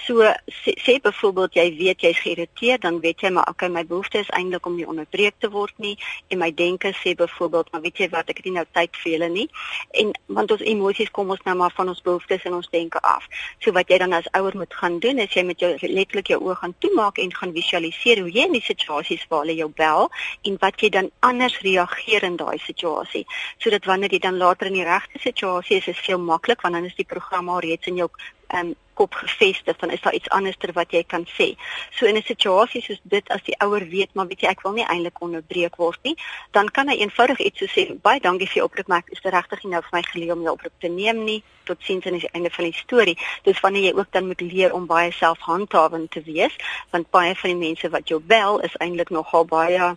so 0.05 0.29
sê, 0.63 0.77
sê 0.85 0.99
byvoorbeeld 1.07 1.61
jy 1.61 1.69
weet 1.79 1.92
jy's 2.01 2.19
geïrriteerd 2.19 2.81
dan 2.81 3.01
weet 3.01 3.21
jy 3.21 3.31
maar 3.31 3.49
okay 3.49 3.69
my 3.69 3.85
behoefte 3.87 4.19
is 4.19 4.31
eintlik 4.31 4.67
om 4.67 4.77
nie 4.77 4.87
onderbreek 4.89 5.35
te 5.39 5.51
word 5.51 5.73
nie. 5.77 5.97
En 6.29 6.39
my 6.39 6.51
denke 6.55 6.93
sê 6.97 7.15
byvoorbeeld 7.15 7.73
maar 7.73 7.81
weet 7.81 7.99
jy 7.99 8.09
wat 8.09 8.29
ek 8.29 8.37
het 8.41 8.45
nie 8.45 8.55
nou 8.57 8.65
tyd 8.73 8.97
vir 9.03 9.13
julle 9.13 9.29
nie. 9.29 9.49
En 9.91 10.13
want 10.27 10.51
ons 10.51 10.65
emosies 10.73 11.11
kom 11.11 11.31
ons 11.31 11.43
nou 11.45 11.57
maar 11.57 11.73
van 11.77 11.89
ons 11.89 12.03
behoeftes 12.03 12.45
en 12.49 12.55
ons 12.55 12.71
denke 12.71 13.01
af. 13.01 13.27
So 13.61 13.73
wat 13.73 13.89
jy 13.89 13.99
dan 13.99 14.13
as 14.13 14.29
ouer 14.39 14.57
moet 14.57 14.75
gaan 14.75 14.99
doen 14.99 15.19
is 15.19 15.35
jy 15.35 15.45
met 15.45 15.61
jou 15.61 15.73
letterlik 15.83 16.33
jou 16.33 16.41
oë 16.41 16.59
gaan 16.63 16.75
toemaak 16.79 17.19
en 17.19 17.35
gaan 17.35 17.53
visualiseer 17.53 18.23
hoe 18.25 18.31
jy 18.31 18.47
in 18.49 18.57
die 18.57 18.65
situasies 18.65 19.27
waar 19.29 19.45
hulle 19.45 19.59
jou 19.59 19.69
bel 19.69 20.09
en 20.49 20.59
wat 20.61 20.81
jy 20.81 20.89
dan 20.89 21.11
anders 21.21 21.59
reageer 21.61 22.25
in 22.29 22.37
daai 22.37 22.59
situasie. 22.59 23.27
Sodat 23.59 23.85
wanneer 23.85 24.13
jy 24.13 24.23
dan 24.23 24.41
later 24.41 24.71
in 24.71 24.79
die 24.81 24.87
regte 24.89 25.19
situasie 25.23 25.81
is 25.81 25.89
is 25.89 26.07
veel 26.07 26.19
maklik 26.19 26.63
want 26.63 26.75
dan 26.75 26.89
is 26.89 26.97
die 26.99 27.09
program 27.09 27.49
al 27.49 27.61
reeds 27.61 27.87
in 27.87 28.01
jou 28.01 28.09
um, 28.55 28.75
kop 28.95 29.15
gefestig 29.15 29.77
dan 29.77 29.91
is 29.91 30.01
daar 30.01 30.15
iets 30.15 30.29
anderster 30.29 30.73
wat 30.73 30.93
jy 30.93 31.03
kan 31.07 31.27
sê. 31.39 31.55
So 31.91 32.07
in 32.07 32.17
'n 32.17 32.23
situasie 32.23 32.83
soos 32.83 33.01
dit 33.03 33.29
as 33.29 33.43
die 33.43 33.57
ouer 33.59 33.89
weet 33.89 34.15
maar 34.15 34.27
weet 34.27 34.41
jy 34.41 34.49
ek 34.49 34.63
wil 34.63 34.73
nie 34.73 34.87
eintlik 34.87 35.21
onderbreek 35.21 35.77
word 35.77 35.99
nie, 36.03 36.17
dan 36.51 36.71
kan 36.71 36.89
hy 36.89 36.97
eenvoudig 36.97 37.39
iets 37.39 37.59
so 37.59 37.67
sê, 37.67 38.01
baie 38.03 38.21
dankie 38.21 38.47
vir 38.47 38.57
jou 38.57 38.65
oproep 38.65 38.89
maar 38.89 38.99
ek 38.99 39.13
is 39.13 39.21
regtig 39.23 39.65
nie 39.65 39.73
nou 39.73 39.83
vir 39.83 39.93
my 39.93 40.03
geleë 40.03 40.33
om 40.33 40.43
jou 40.43 40.53
oproep 40.53 40.81
te 40.81 40.89
neem 40.89 41.25
nie. 41.25 41.43
Tot 41.65 41.79
sins 41.81 42.07
aan 42.07 42.19
die 42.19 42.29
einde 42.33 42.51
van 42.51 42.65
die 42.65 42.77
storie. 42.77 43.17
Dis 43.43 43.61
wanneer 43.61 43.91
jy 43.91 43.95
ook 43.99 44.11
dan 44.11 44.27
moet 44.27 44.41
leer 44.41 44.75
om 44.75 44.87
baie 44.87 45.13
selfhandhawend 45.13 46.11
te 46.11 46.23
wees, 46.27 46.57
want 46.91 47.11
baie 47.11 47.35
van 47.35 47.55
die 47.55 47.69
mense 47.69 47.89
wat 47.91 48.09
jou 48.09 48.21
bel 48.21 48.61
is 48.67 48.77
eintlik 48.83 49.11
nogal 49.11 49.45
baie 49.45 49.93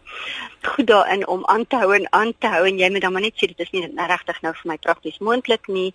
goed 0.66 0.88
daarin 0.88 1.28
om 1.28 1.46
aan 1.46 1.68
te 1.68 1.76
hou 1.76 1.94
en 1.96 2.08
aan 2.12 2.34
te 2.38 2.48
hou 2.48 2.64
en 2.66 2.78
jy 2.78 2.90
moet 2.90 3.02
dan 3.02 3.14
maar 3.14 3.22
net 3.22 3.38
sê 3.38 3.50
dit 3.52 3.60
is 3.60 3.72
nie 3.74 3.86
regtig 3.96 4.42
nou 4.42 4.54
vir 4.58 4.70
my 4.72 4.78
prakties 4.82 5.20
moontlik 5.20 5.68
nie, 5.68 5.92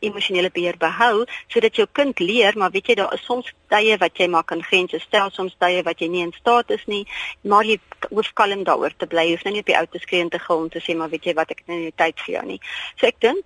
emosionele 0.00 0.50
beheer 0.54 0.78
behou 0.80 1.24
sodat 1.52 1.76
jou 1.76 1.86
kind 1.92 2.20
leer, 2.20 2.56
maar 2.56 2.72
weet 2.72 2.92
jy 2.92 2.98
daar 3.00 3.14
is 3.14 3.24
soms 3.24 3.52
tye 3.72 3.96
wat 4.00 4.16
jy 4.18 4.28
maar 4.32 4.46
kan 4.48 4.62
grense 4.64 5.00
stel, 5.02 5.30
soms 5.34 5.56
tye 5.60 5.82
wat 5.84 6.00
jy 6.00 6.08
nie 6.12 6.24
in 6.24 6.32
staat 6.36 6.72
is 6.74 6.84
nie, 6.86 7.04
maar 7.42 7.68
jy 7.68 7.78
hoef 8.08 8.32
kalm 8.38 8.64
daaroor 8.64 8.94
te 8.96 9.08
bly. 9.10 9.26
Jy 9.28 9.36
hoef 9.36 9.44
nou 9.46 9.54
nie 9.56 9.64
op 9.64 9.70
die 9.70 9.78
ou 9.78 9.86
te 9.92 10.02
skree 10.02 10.24
en 10.24 10.32
te 10.32 10.40
gil 10.42 10.64
om 10.64 10.72
te 10.72 10.82
sê 10.84 10.96
maar 10.96 11.12
weet 11.12 11.28
jy 11.28 11.36
wat 11.38 11.52
ek 11.54 11.64
het 11.64 11.72
nou 11.72 11.80
nie 11.82 11.94
tyd 11.96 12.24
vir 12.24 12.34
jou 12.38 12.44
nie. 12.48 12.60
So 12.96 13.10
ek 13.10 13.20
dink 13.24 13.44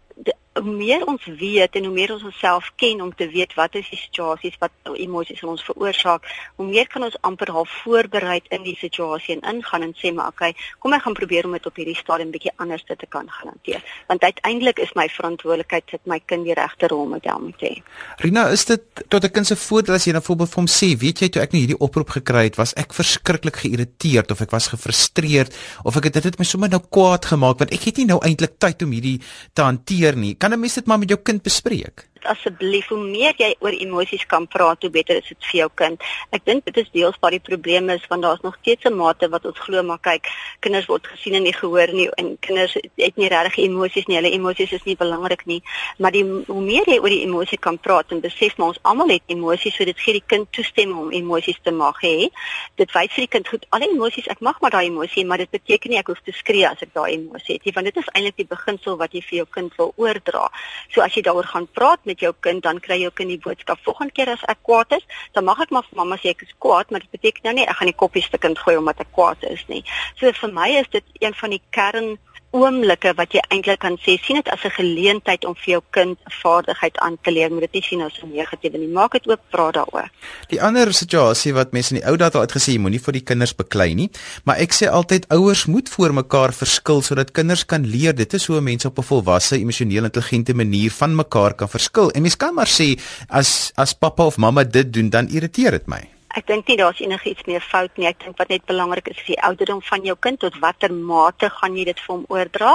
hoe 0.52 0.72
meer 0.76 1.04
ons 1.08 1.24
weet 1.38 1.76
en 1.78 1.86
hoe 1.88 1.92
meer 1.94 2.12
ons 2.12 2.24
onsself 2.28 2.68
ken 2.76 3.00
om 3.00 3.12
te 3.16 3.28
weet 3.32 3.54
wat 3.56 3.76
is 3.80 3.88
die 3.88 3.98
situasies 3.98 4.58
wat 4.60 4.72
emosies 5.00 5.40
in 5.40 5.48
ons 5.54 5.64
veroorsaak, 5.64 6.26
hoe 6.60 6.66
meer 6.68 6.88
kan 6.92 7.06
ons 7.06 7.16
amper 7.24 7.50
half 7.54 7.70
voorberei 7.82 8.40
in 8.52 8.64
die 8.66 8.76
situasie 8.76 9.38
en 9.38 9.46
ingaan 9.54 9.86
en 9.86 9.94
sê 9.96 10.12
maar 10.12 10.28
okay, 10.34 10.52
kom 10.82 10.92
ek 10.92 11.06
gaan 11.06 11.16
probeer 11.16 11.48
om 11.48 11.56
dit 11.56 11.68
op 11.68 11.80
hierdie 11.80 11.96
stadium 11.96 12.34
bietjie 12.34 12.52
anders 12.60 12.84
te 12.84 13.08
kan 13.08 13.30
hanteer. 13.32 13.80
Want 14.10 14.24
uiteindelik 14.28 14.82
is 14.84 14.92
my 14.98 15.06
verantwoordelikheid 15.08 15.88
dat 15.94 16.04
my 16.10 16.20
kind 16.20 16.44
die 16.44 16.56
regte 16.58 16.90
rolmodel 16.92 17.40
moet 17.46 17.64
hê. 17.64 17.72
Rina, 18.20 18.50
is 18.52 18.66
dit 18.68 18.84
tot 19.08 19.24
'n 19.24 19.32
kind 19.32 19.46
se 19.46 19.56
voordeel 19.56 19.94
as 19.94 20.04
jy 20.04 20.12
'n 20.12 20.20
voorbeeld 20.20 20.50
vir 20.50 20.60
hom 20.60 20.68
sê, 20.68 20.98
weet 20.98 21.20
jy 21.20 21.28
toe 21.28 21.42
ek 21.42 21.52
nou 21.52 21.60
hierdie 21.64 21.80
oproep 21.80 22.10
gekry 22.10 22.44
het, 22.44 22.56
was 22.56 22.74
ek 22.76 22.92
verskriklik 22.92 23.56
geïrriteerd 23.56 24.30
of 24.30 24.40
ek 24.40 24.50
was 24.50 24.68
gefrustreerd 24.68 25.56
of 25.84 25.96
ek 25.96 26.04
het 26.04 26.22
dit 26.22 26.38
my 26.38 26.44
sommer 26.44 26.68
nou 26.68 26.82
kwaad 26.90 27.24
gemaak 27.24 27.58
want 27.58 27.72
ek 27.72 27.84
het 27.84 27.96
nie 27.96 28.06
nou 28.06 28.20
eintlik 28.20 28.58
tyd 28.58 28.82
om 28.82 28.90
hierdie 28.90 29.20
te 29.54 29.62
hanteer 29.62 30.01
nie 30.16 30.34
kan 30.34 30.52
'n 30.52 30.60
mens 30.60 30.74
dit 30.74 30.86
maar 30.86 30.98
met 30.98 31.08
jou 31.08 31.20
kind 31.22 31.42
bespreek? 31.42 32.08
Asseblief 32.26 32.88
hoe 32.88 32.98
meer 32.98 33.34
jy 33.38 33.54
oor 33.60 33.72
emosies 33.72 34.26
kan 34.26 34.46
praat, 34.48 34.82
hoe 34.82 34.90
beter 34.90 35.16
is 35.16 35.28
dit 35.28 35.50
vir 35.50 35.58
jou 35.60 35.68
kind. 35.74 36.02
Ek 36.30 36.44
dink 36.44 36.64
dit 36.64 36.76
is 36.82 36.90
deels 36.92 37.18
waar 37.20 37.34
die 37.34 37.42
probleem 37.42 37.90
is 37.90 38.06
want 38.10 38.22
daar's 38.22 38.42
nog 38.42 38.56
steeds 38.60 38.84
'n 38.84 38.96
mate 38.96 39.28
wat 39.28 39.44
ons 39.44 39.58
glo 39.58 39.82
maar 39.82 40.00
kyk, 40.00 40.28
kinders 40.60 40.86
word 40.86 41.06
gesien 41.06 41.34
en 41.34 41.42
nie 41.42 41.52
gehoor 41.52 41.92
nie 41.92 42.08
en 42.16 42.36
kinders 42.40 42.74
het 42.96 43.16
nie 43.16 43.28
regtig 43.28 43.56
emosies 43.64 44.06
nie. 44.06 44.16
Hulle 44.16 44.30
emosies 44.30 44.72
is 44.72 44.84
nie 44.84 44.96
belangrik 44.96 45.46
nie. 45.46 45.62
Maar 45.98 46.12
die 46.12 46.24
hoe 46.46 46.62
meer 46.62 46.84
jy 46.86 46.98
oor 46.98 47.08
die 47.08 47.22
emosie 47.22 47.58
kan 47.58 47.78
praat 47.78 48.12
en 48.12 48.20
besef 48.20 48.56
maar 48.56 48.68
ons 48.68 48.82
almal 48.82 49.08
het 49.08 49.22
emosies, 49.26 49.76
so 49.76 49.84
dit 49.84 49.98
gee 49.98 50.12
die 50.12 50.26
kind 50.26 50.50
toestemming 50.52 50.98
om 50.98 51.10
emosies 51.12 51.58
te 51.62 51.70
mag 51.70 52.00
hê. 52.02 52.28
Dit 52.76 52.92
wys 52.92 53.12
vir 53.12 53.26
die 53.26 53.28
kind 53.28 53.48
goed, 53.48 53.66
alle 53.70 53.88
emosies, 53.90 54.28
ek 54.32 54.40
mag 54.40 54.60
maar 54.60 54.70
daai 54.70 54.86
emosie, 54.86 55.24
maar 55.26 55.38
dit 55.38 55.50
beteken 55.50 55.90
nie 55.90 55.98
ek 55.98 56.12
hoef 56.12 56.20
te 56.24 56.34
skree 56.36 56.66
as 56.68 56.82
ek 56.82 56.92
daai 56.94 57.14
emosie 57.16 57.56
het 57.56 57.64
nie, 57.64 57.74
want 57.76 57.88
dit 57.90 57.96
is 57.96 58.10
eintlik 58.12 58.36
die 58.36 58.48
beginsel 58.48 58.98
wat 59.00 59.14
jy 59.16 59.22
vir 59.28 59.38
jou 59.42 59.46
kind 59.50 59.76
wil 59.80 59.92
oordra. 59.96 60.48
So 60.92 61.04
as 61.04 61.14
jy 61.16 61.24
daaroor 61.26 61.48
gaan 61.48 61.68
praat 61.72 62.04
met 62.08 62.11
jou 62.20 62.32
kind, 62.40 62.62
dan 62.62 62.80
kry 62.80 63.00
jou 63.00 63.10
kind 63.10 63.28
die 63.28 63.40
boodskap. 63.40 63.80
Volgende 63.84 64.12
keer 64.12 64.28
as 64.28 64.44
ek 64.48 64.62
kwaad 64.62 64.92
is, 64.98 65.06
dan 65.32 65.44
mag 65.44 65.60
ek 65.60 65.70
maar 65.70 65.86
vir 65.88 65.96
mamma 65.96 66.18
sê 66.20 66.32
ek 66.34 66.42
is 66.42 66.54
kwaad, 66.58 66.90
maar 66.90 67.00
dit 67.00 67.10
beteken 67.10 67.48
nou 67.48 67.54
nie 67.54 67.66
ek 67.66 67.76
gaan 67.80 67.90
die 67.90 67.96
koppies 67.96 68.28
te 68.30 68.38
kind 68.38 68.58
gooi 68.58 68.76
omdat 68.76 69.00
ek 69.00 69.12
kwaad 69.12 69.42
is 69.48 69.64
nie. 69.68 69.82
So 70.20 70.30
vir 70.32 70.52
my 70.52 70.68
is 70.82 70.88
dit 70.92 71.04
een 71.20 71.34
van 71.34 71.50
die 71.50 71.62
kern 71.70 72.18
oomblikke 72.52 73.14
wat 73.16 73.32
jy 73.32 73.40
eintlik 73.48 73.80
kan 73.82 73.96
sê 74.04 74.18
sien 74.20 74.36
dit 74.36 74.48
as 74.52 74.64
'n 74.64 74.76
geleentheid 74.76 75.44
om 75.44 75.54
vir 75.54 75.70
jou 75.74 75.82
kind 75.90 76.18
'n 76.18 76.32
vaardigheid 76.42 76.98
aan 76.98 77.16
te 77.22 77.30
leer, 77.30 77.50
moet 77.50 77.60
dit 77.60 77.72
nie 77.72 77.82
sien 77.82 78.02
as 78.02 78.20
'n 78.22 78.32
negatiewe 78.32 78.78
nie. 78.78 78.88
Maak 78.88 79.12
dit 79.12 79.26
oop, 79.28 79.40
praat 79.50 79.74
daaroor. 79.74 80.08
Die 80.48 80.62
ander 80.62 80.92
situasie 80.92 81.52
wat 81.54 81.72
mense 81.72 81.94
in 81.94 82.00
die 82.00 82.08
ou 82.08 82.16
dae 82.16 82.30
al 82.30 82.46
uitgesê 82.46 82.72
jy 82.72 82.78
moenie 82.78 83.00
vir 83.00 83.12
die 83.12 83.24
kinders 83.24 83.54
beklei 83.54 83.94
nie, 83.94 84.10
maar 84.44 84.56
ek 84.56 84.72
sê 84.72 84.88
altyd 84.88 85.28
ouers 85.28 85.66
moet 85.66 85.88
voor 85.88 86.12
mekaar 86.12 86.52
verskil 86.52 87.02
sodat 87.02 87.32
kinders 87.32 87.64
kan 87.64 87.84
leer. 87.86 88.14
Dit 88.14 88.34
is 88.34 88.46
hoe 88.46 88.60
mense 88.60 88.88
op 88.88 88.98
'n 88.98 89.02
volwasse, 89.02 89.56
emosioneel 89.56 90.04
intelligente 90.04 90.54
manier 90.54 90.90
van 90.90 91.16
mekaar 91.16 91.54
kan 91.54 91.68
verskil. 91.68 92.10
En 92.10 92.22
mens 92.22 92.36
kan 92.36 92.54
maar 92.54 92.68
sê 92.68 92.98
as 93.28 93.72
as 93.76 93.94
pappa 93.94 94.24
of 94.24 94.36
mamma 94.36 94.64
dit 94.64 94.92
doen, 94.92 95.10
dan 95.10 95.28
irriteer 95.28 95.70
dit 95.70 95.86
my. 95.86 96.08
Ek 96.32 96.46
dink 96.48 96.68
nie 96.68 96.78
daar's 96.80 97.00
enigiets 97.04 97.44
meer 97.44 97.60
fout 97.60 97.98
nie. 98.00 98.06
Ek 98.08 98.22
dink 98.24 98.38
wat 98.40 98.48
net 98.48 98.64
belangrik 98.64 99.08
is 99.12 99.18
is 99.20 99.26
die 99.26 99.40
ouderdom 99.44 99.82
van 99.84 100.04
jou 100.06 100.14
kind 100.16 100.40
tot 100.40 100.54
watter 100.62 100.92
mate 100.92 101.50
gaan 101.58 101.76
jy 101.76 101.84
dit 101.90 101.98
vir 102.00 102.12
hom 102.14 102.22
oordra? 102.32 102.70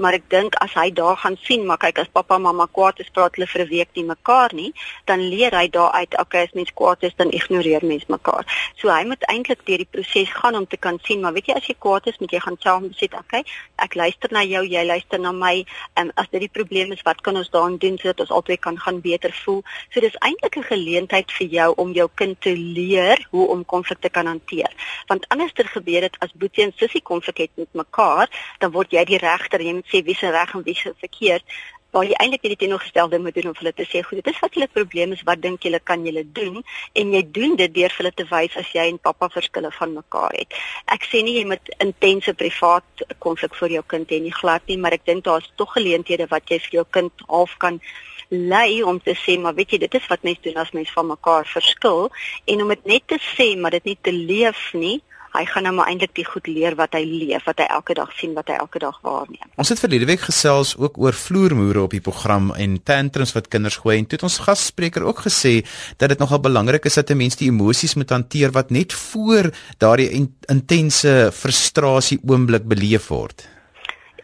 Maar 0.00 0.16
ek 0.16 0.30
dink 0.32 0.56
as 0.64 0.72
hy 0.78 0.88
daar 0.96 1.18
gaan 1.20 1.36
sien, 1.44 1.66
maar 1.68 1.80
kyk 1.82 2.00
as 2.02 2.08
pappa 2.12 2.38
en 2.40 2.46
mamma 2.46 2.66
kwaad 2.72 3.02
is, 3.04 3.10
praat 3.12 3.36
hulle 3.36 3.48
vir 3.52 3.62
'n 3.64 3.68
week 3.68 3.90
nie 3.96 4.04
mekaar 4.04 4.54
nie, 4.54 4.72
dan 5.04 5.20
leer 5.20 5.52
hy 5.52 5.68
daar 5.68 5.92
uit, 5.92 6.16
okay, 6.18 6.44
as 6.44 6.54
mens 6.54 6.72
kwaad 6.72 7.02
is, 7.02 7.14
dan 7.16 7.30
ignoreer 7.30 7.84
mens 7.84 8.06
mekaar. 8.08 8.48
So 8.80 8.88
hy 8.88 9.04
moet 9.04 9.22
eintlik 9.28 9.66
deur 9.66 9.84
die 9.84 9.92
proses 9.92 10.32
gaan 10.32 10.56
om 10.56 10.66
te 10.66 10.76
kan 10.76 10.98
sien, 11.04 11.20
maar 11.20 11.32
weet 11.32 11.46
jy 11.46 11.54
as 11.54 11.66
jy 11.66 11.76
kwaad 11.78 12.06
is, 12.06 12.18
moet 12.18 12.32
jy 12.32 12.40
gaan 12.40 12.56
saam 12.60 12.88
sê, 12.96 13.08
okay, 13.12 13.44
ek 13.76 13.94
luister 13.94 14.32
na 14.32 14.42
jou, 14.42 14.64
jy 14.64 14.84
luister 14.86 15.20
na 15.20 15.32
my. 15.32 15.64
En 15.94 16.06
um, 16.06 16.12
as 16.16 16.28
dit 16.32 16.40
die 16.40 16.52
probleem 16.52 16.92
is, 16.92 17.02
wat 17.04 17.20
kan 17.20 17.36
ons 17.36 17.50
daaraan 17.50 17.78
doen 17.78 17.98
sodat 17.98 18.20
ons 18.20 18.30
albei 18.30 18.56
kan 18.56 18.78
gaan 18.78 19.00
beter 19.00 19.32
voel? 19.44 19.62
So 19.92 20.00
dis 20.00 20.16
eintlik 20.20 20.56
'n 20.56 20.62
geleentheid 20.72 21.30
vir 21.30 21.46
jou 21.46 21.74
om 21.76 21.92
jou 21.92 22.08
kind 22.14 22.40
te 22.40 22.56
leer 22.56 23.01
leer 23.02 23.26
hoe 23.30 23.48
om 23.48 23.64
konflikte 23.64 24.10
kan 24.10 24.26
hanteer. 24.26 24.72
Want 25.06 25.28
anderster 25.28 25.68
gebeur 25.68 26.08
dit 26.08 26.16
as 26.24 26.32
boetie 26.34 26.64
en 26.66 26.74
sussie 26.76 27.02
konflik 27.02 27.44
het 27.46 27.50
met 27.54 27.84
mekaar, 27.84 28.30
dan 28.58 28.72
word 28.72 28.94
jy 28.94 29.04
die 29.04 29.20
regter, 29.22 29.60
jy 29.60 29.76
moet 29.78 29.92
sê 29.92 30.02
wie 30.06 30.18
se 30.18 30.30
reg 30.30 30.54
en 30.54 30.66
wie 30.66 30.78
se 30.78 30.94
verkeerd. 30.98 31.46
Waar 31.92 32.06
jy 32.08 32.16
eintlik 32.16 32.46
net 32.46 32.54
die 32.54 32.60
teenoorgestelde 32.62 33.18
moet 33.20 33.34
doen 33.36 33.50
om 33.50 33.56
hulle 33.58 33.72
te 33.76 33.84
sê 33.84 34.00
goed 34.00 34.22
dit 34.22 34.28
is 34.32 34.38
wat 34.40 34.54
julle 34.56 34.68
probleem 34.72 35.10
is 35.12 35.24
wat 35.28 35.42
dink 35.44 35.66
julle 35.66 35.80
kan 35.90 36.06
julle 36.08 36.22
doen? 36.38 36.62
En 36.96 37.10
jy 37.12 37.20
doen 37.36 37.58
dit 37.60 37.74
deur 37.74 37.92
hulle 37.98 38.12
te 38.16 38.24
wys 38.30 38.56
as 38.56 38.70
jy 38.72 38.86
en 38.94 39.00
pappa 39.08 39.28
verskille 39.34 39.72
van 39.76 39.92
mekaar 39.98 40.32
het. 40.38 40.56
Ek 40.94 41.04
sê 41.10 41.20
nie 41.26 41.36
jy 41.36 41.44
moet 41.50 41.68
intense 41.84 42.32
privaat 42.44 43.04
konflik 43.26 43.58
vir 43.60 43.76
jou 43.76 43.84
kind 43.94 44.08
hê 44.08 44.22
nie 44.24 44.32
glad 44.38 44.64
nie 44.72 44.78
maar 44.80 44.96
ek 44.96 45.04
dink 45.10 45.28
daar's 45.28 45.52
tog 45.60 45.76
geleenthede 45.76 46.30
wat 46.32 46.48
jy 46.48 46.62
vir 46.64 46.78
jou 46.80 46.86
kind 46.96 47.26
half 47.28 47.58
kan 47.60 47.82
lei 48.32 48.82
om 48.82 48.98
te 49.00 49.14
sê 49.18 49.38
maar 49.38 49.54
weet 49.54 49.76
jy 49.76 49.78
dit 49.84 49.94
is 50.00 50.08
wat 50.08 50.24
mense 50.26 50.42
doen 50.42 50.60
as 50.62 50.72
mense 50.72 50.92
van 50.92 51.06
mekaar 51.12 51.46
verskil. 51.46 52.10
En 52.44 52.62
om 52.62 52.68
dit 52.74 52.84
net 52.96 53.06
te 53.06 53.20
sê 53.36 53.52
maar 53.60 53.76
dit 53.76 53.92
nie 53.92 53.98
te 54.00 54.12
leef 54.12 54.70
nie 54.72 55.00
hy 55.32 55.44
gaan 55.48 55.64
nou 55.66 55.72
maar 55.76 55.88
eintlik 55.90 56.12
die 56.16 56.26
goed 56.28 56.48
leer 56.50 56.76
wat 56.76 56.96
hy 56.96 57.02
leef 57.06 57.46
wat 57.48 57.62
hy 57.62 57.68
elke 57.72 57.96
dag 57.96 58.10
sien 58.18 58.34
wat 58.36 58.50
hy 58.52 58.58
elke 58.60 58.82
dag 58.82 58.98
waarneem. 59.04 59.48
Ons 59.60 59.72
het 59.72 59.80
verlede 59.80 60.08
week 60.10 60.24
gesels 60.26 60.74
ook 60.76 60.98
oor 61.00 61.16
vloermoere 61.16 61.86
op 61.86 61.96
die 61.96 62.02
program 62.04 62.50
en 62.52 62.76
tantrums 62.84 63.32
wat 63.36 63.48
kinders 63.52 63.80
gooi 63.82 63.96
en 63.98 64.08
toe 64.08 64.18
het 64.18 64.26
ons 64.28 64.40
gasspreker 64.46 65.06
ook 65.08 65.24
gesê 65.28 65.60
dat 65.96 66.12
dit 66.12 66.20
nogal 66.20 66.42
belangrik 66.44 66.88
is 66.88 67.00
dat 67.00 67.10
'n 67.10 67.16
mens 67.16 67.36
die 67.36 67.48
emosies 67.48 67.96
moet 67.96 68.10
hanteer 68.10 68.52
wat 68.52 68.70
net 68.70 68.92
voor 68.92 69.50
daardie 69.78 70.28
intense 70.48 71.30
frustrasie 71.32 72.20
oomblik 72.28 72.68
beleef 72.68 73.08
word 73.08 73.48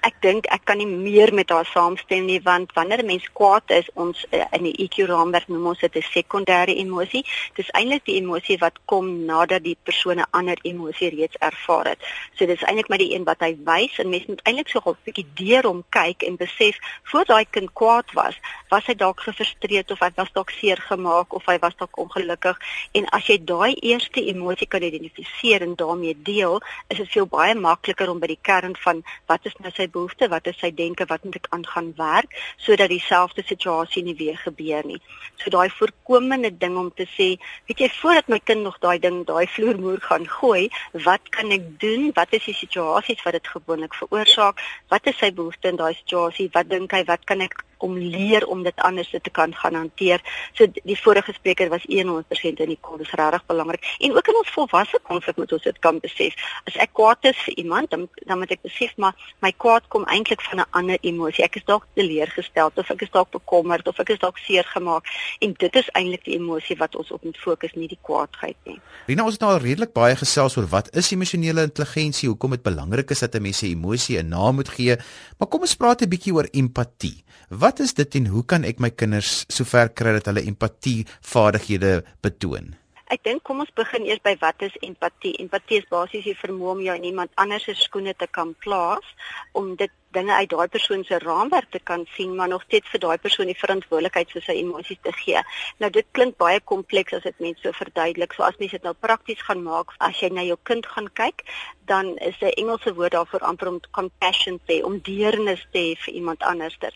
ek 0.07 0.21
dink 0.23 0.47
ek 0.55 0.64
kan 0.64 0.78
nie 0.78 0.87
meer 0.87 1.33
met 1.35 1.50
haar 1.50 1.67
saamstem 1.67 2.26
nie 2.26 2.40
want 2.45 2.73
wanneer 2.76 3.02
'n 3.02 3.07
mens 3.07 3.26
kwaad 3.33 3.71
is 3.71 3.88
ons 3.95 4.25
uh, 4.33 4.45
in 4.52 4.62
die 4.69 4.76
EQ 4.85 5.07
raamwerk 5.09 5.49
noem 5.49 5.67
ons 5.67 5.78
dit 5.78 5.97
'n 5.97 6.02
sekondêre 6.02 6.75
emosie. 6.75 7.25
Dis 7.55 7.71
eintlik 7.71 8.05
die 8.05 8.19
emosie 8.21 8.59
wat 8.59 8.78
kom 8.85 9.25
nadat 9.26 9.62
die 9.62 9.76
persoon 9.83 10.19
'n 10.21 10.31
ander 10.31 10.59
emosie 10.62 11.11
reeds 11.11 11.37
ervaar 11.40 11.87
het. 11.88 12.00
So 12.37 12.47
dis 12.47 12.62
eintlik 12.62 12.88
maar 12.88 12.99
die 12.99 13.14
een 13.14 13.25
wat 13.25 13.40
hy 13.40 13.57
wys 13.64 13.99
en 13.99 14.11
mens 14.11 14.26
moet 14.26 14.43
eintlik 14.45 14.69
so 14.69 14.81
'n 14.85 14.97
bietjie 15.05 15.26
deur 15.35 15.64
hom 15.67 15.85
kyk 15.90 16.23
en 16.23 16.37
besef 16.37 16.78
voor 17.02 17.25
daai 17.25 17.47
kind 17.50 17.73
kwaad 17.73 18.12
was 18.12 18.37
was 18.71 18.87
hy 18.87 18.95
dalk 18.95 19.21
gefrustreerd 19.21 19.90
of 19.90 20.00
hy 20.00 20.11
was 20.17 20.33
dalk 20.33 20.50
seer 20.50 20.76
gemaak 20.76 21.35
of 21.35 21.47
hy 21.47 21.59
was 21.59 21.76
dalk 21.76 21.99
ongelukkig. 21.99 22.57
En 22.93 23.07
as 23.07 23.26
jy 23.26 23.38
daai 23.45 23.75
eerste 23.75 24.25
emosie 24.25 24.67
kan 24.67 24.83
identifiseer 24.83 25.62
en 25.62 25.75
daarmee 25.75 26.17
deel 26.23 26.61
is 26.88 26.97
dit 26.97 27.07
vir 27.07 27.14
jou 27.23 27.26
baie 27.26 27.55
makliker 27.55 28.11
om 28.11 28.21
by 28.21 28.26
die 28.26 28.43
kern 28.43 28.76
van 28.76 29.02
wat 29.26 29.47
is 29.47 29.57
nou 29.59 29.73
sy 29.73 29.88
behoefte, 29.92 30.28
wat 30.28 30.47
is 30.47 30.59
sy 30.61 30.71
denke, 30.75 31.07
wat 31.11 31.25
moet 31.25 31.38
ek 31.40 31.49
aangaan 31.54 31.92
werk 31.99 32.35
sodat 32.57 32.92
dieselfde 32.92 33.45
situasie 33.47 34.02
nie 34.07 34.16
weer 34.18 34.38
gebeur 34.38 34.87
nie. 34.87 35.00
So 35.42 35.50
daai 35.54 35.68
voorkomende 35.71 36.50
ding 36.59 36.76
om 36.80 36.90
te 36.95 37.07
sê, 37.14 37.28
weet 37.68 37.85
jy 37.85 37.90
voordat 38.00 38.28
my 38.33 38.40
kind 38.45 38.66
nog 38.66 38.78
daai 38.83 38.99
ding, 39.02 39.23
daai 39.28 39.47
vloermoer 39.54 40.00
gaan 40.09 40.26
gooi, 40.38 40.68
wat 41.07 41.30
kan 41.35 41.54
ek 41.54 41.68
doen? 41.83 42.11
Wat 42.16 42.33
is 42.37 42.45
die 42.50 42.57
situasies 42.59 43.23
wat 43.26 43.38
dit 43.38 43.54
gewoonlik 43.54 43.95
veroorsaak? 43.95 44.61
Wat 44.92 45.07
is 45.11 45.18
sy 45.21 45.33
behoefte 45.33 45.73
in 45.73 45.80
daai 45.80 45.95
situasie? 45.95 46.50
Wat 46.54 46.71
dink 46.71 46.92
hy 46.97 47.04
wat 47.09 47.25
kan 47.28 47.45
ek 47.45 47.62
om 47.78 47.97
leer 47.99 48.47
om 48.47 48.62
dit 48.62 48.76
anders 48.76 49.11
te 49.11 49.30
kan 49.30 49.54
gaan 49.54 49.75
hanteer. 49.75 50.23
So 50.52 50.66
die 50.82 50.99
vorige 50.99 51.32
spreker 51.32 51.68
was 51.68 51.87
100% 51.88 52.62
in 52.64 52.73
die 52.73 52.78
kon, 52.80 52.99
dis 52.99 53.12
regtig 53.12 53.47
belangrik. 53.47 53.85
En 53.99 54.16
ook 54.16 54.28
in 54.28 54.37
ons 54.37 54.50
volwasse 54.50 54.99
konflik 55.02 55.37
moet 55.37 55.52
ons 55.52 55.62
dit 55.62 55.78
kan 55.78 56.00
besef. 56.00 56.35
As 56.64 56.76
ek 56.76 56.92
kwaad 56.92 57.25
is 57.30 57.38
vir 57.47 57.54
iemand, 57.64 57.90
dan 57.90 58.08
dan 58.26 58.38
moet 58.38 58.50
ek 58.50 58.62
besef 58.62 58.97
maar 58.97 59.14
my 59.44 59.52
kwaad 59.56 59.88
kom 59.88 60.04
eintlik 60.04 60.42
van 60.50 60.61
'n 60.61 60.70
ander 60.70 60.99
emosie. 61.00 61.44
Ek 61.44 61.56
is 61.56 61.64
dalk 61.64 61.87
teleurgestel 61.94 62.70
of 62.75 62.90
ek 62.90 63.02
is 63.02 63.11
dalk 63.11 63.30
bekommerd 63.30 63.88
of 63.88 63.99
ek 63.99 64.11
is 64.11 64.18
dalk 64.18 64.38
seer 64.38 64.64
gemaak 64.64 65.04
en 65.40 65.52
dit 65.52 65.76
is 65.76 65.88
eintlik 65.92 66.25
die 66.25 66.35
emosie 66.35 66.76
wat 66.76 66.97
ons 66.97 67.11
op 67.11 67.25
moet 67.25 67.37
fokus, 67.37 67.75
nie 67.75 67.88
die 67.88 67.99
kwaadheid 68.02 68.56
nie. 68.64 68.80
Rina, 69.06 69.25
ons 69.25 69.32
het 69.32 69.40
nou 69.40 69.52
al 69.52 69.62
redelik 69.62 69.92
baie 69.92 70.16
gesels 70.16 70.56
oor 70.56 70.66
wat 70.66 70.90
is 70.97 71.12
emosionele 71.12 71.62
intelligensie, 71.62 72.28
hoekom 72.28 72.50
dit 72.50 72.62
belangrik 72.62 73.11
is 73.11 73.20
dat 73.20 73.35
'n 73.35 73.42
mens 73.42 73.62
'n 73.62 73.66
emosie 73.66 74.18
'n 74.18 74.28
naam 74.28 74.54
moet 74.54 74.68
gee, 74.68 74.97
maar 75.38 75.49
kom 75.49 75.61
ons 75.61 75.76
praat 75.76 76.02
'n 76.02 76.08
bietjie 76.08 76.35
oor 76.35 76.49
empatie. 76.52 77.25
Wat 77.49 77.67
is 77.84 77.92
dit 77.94 78.14
en 78.18 78.26
hoe 78.32 78.42
kan 78.48 78.64
ek 78.64 78.80
my 78.80 78.88
kinders 78.90 79.44
sover 79.52 79.92
kry 79.92 80.14
dat 80.16 80.30
hulle 80.30 80.46
empatie 80.48 81.04
vaardighede 81.20 82.00
betoon? 82.25 82.72
Ek 83.12 83.22
dink 83.25 83.44
kom 83.44 83.60
ons 83.64 83.72
begin 83.76 84.04
eers 84.08 84.20
by 84.25 84.34
wat 84.40 84.64
is 84.64 84.75
empatie? 84.84 85.34
Empatie 85.40 85.78
is 85.80 85.88
basies 85.92 86.26
die 86.28 86.37
vermoë 86.37 86.72
om 86.75 86.82
jou 86.84 86.96
in 86.98 87.06
iemand 87.08 87.32
anders 87.40 87.64
se 87.68 87.76
skoene 87.76 88.12
te 88.16 88.28
kan 88.28 88.54
plaas 88.64 89.14
om 89.56 89.75
dit 89.80 89.92
dinge 90.16 90.32
uit 90.32 90.50
daai 90.50 90.68
persoon 90.68 91.04
se 91.04 91.18
raamwerk 91.18 91.70
te 91.70 91.80
kan 91.90 92.06
sien, 92.14 92.34
maar 92.36 92.48
nog 92.48 92.62
steeds 92.62 92.88
vir 92.92 93.00
daai 93.00 93.18
persoon 93.18 93.50
die 93.50 93.58
verantwoordelikheid 93.58 94.30
vir 94.32 94.44
sy 94.46 94.56
emosies 94.62 95.00
te 95.02 95.12
gee. 95.12 95.42
Nou 95.78 95.90
dit 95.92 96.06
klink 96.16 96.36
baie 96.40 96.60
kompleks 96.60 97.16
as 97.18 97.26
dit 97.28 97.44
mense 97.44 97.62
so 97.62 97.76
verduidelik. 97.76 98.32
So 98.32 98.42
as 98.42 98.56
mens 98.58 98.72
dit 98.76 98.86
nou 98.86 98.94
prakties 98.94 99.42
gaan 99.44 99.62
maak, 99.62 99.92
as 99.98 100.20
jy 100.22 100.32
na 100.32 100.46
jou 100.46 100.56
kind 100.70 100.86
gaan 100.86 101.10
kyk, 101.20 101.44
dan 101.88 102.16
is 102.16 102.40
'n 102.40 102.52
Engelse 102.60 102.94
woord 102.94 103.12
daarvoor 103.12 103.40
amper 103.40 103.68
om 103.68 103.80
compassion 103.90 104.60
te 104.66 104.72
hê, 104.74 104.84
om 104.84 105.00
deernis 105.00 105.66
te 105.72 105.78
hê 105.78 105.96
vir 106.04 106.14
iemand 106.14 106.42
anderster. 106.42 106.92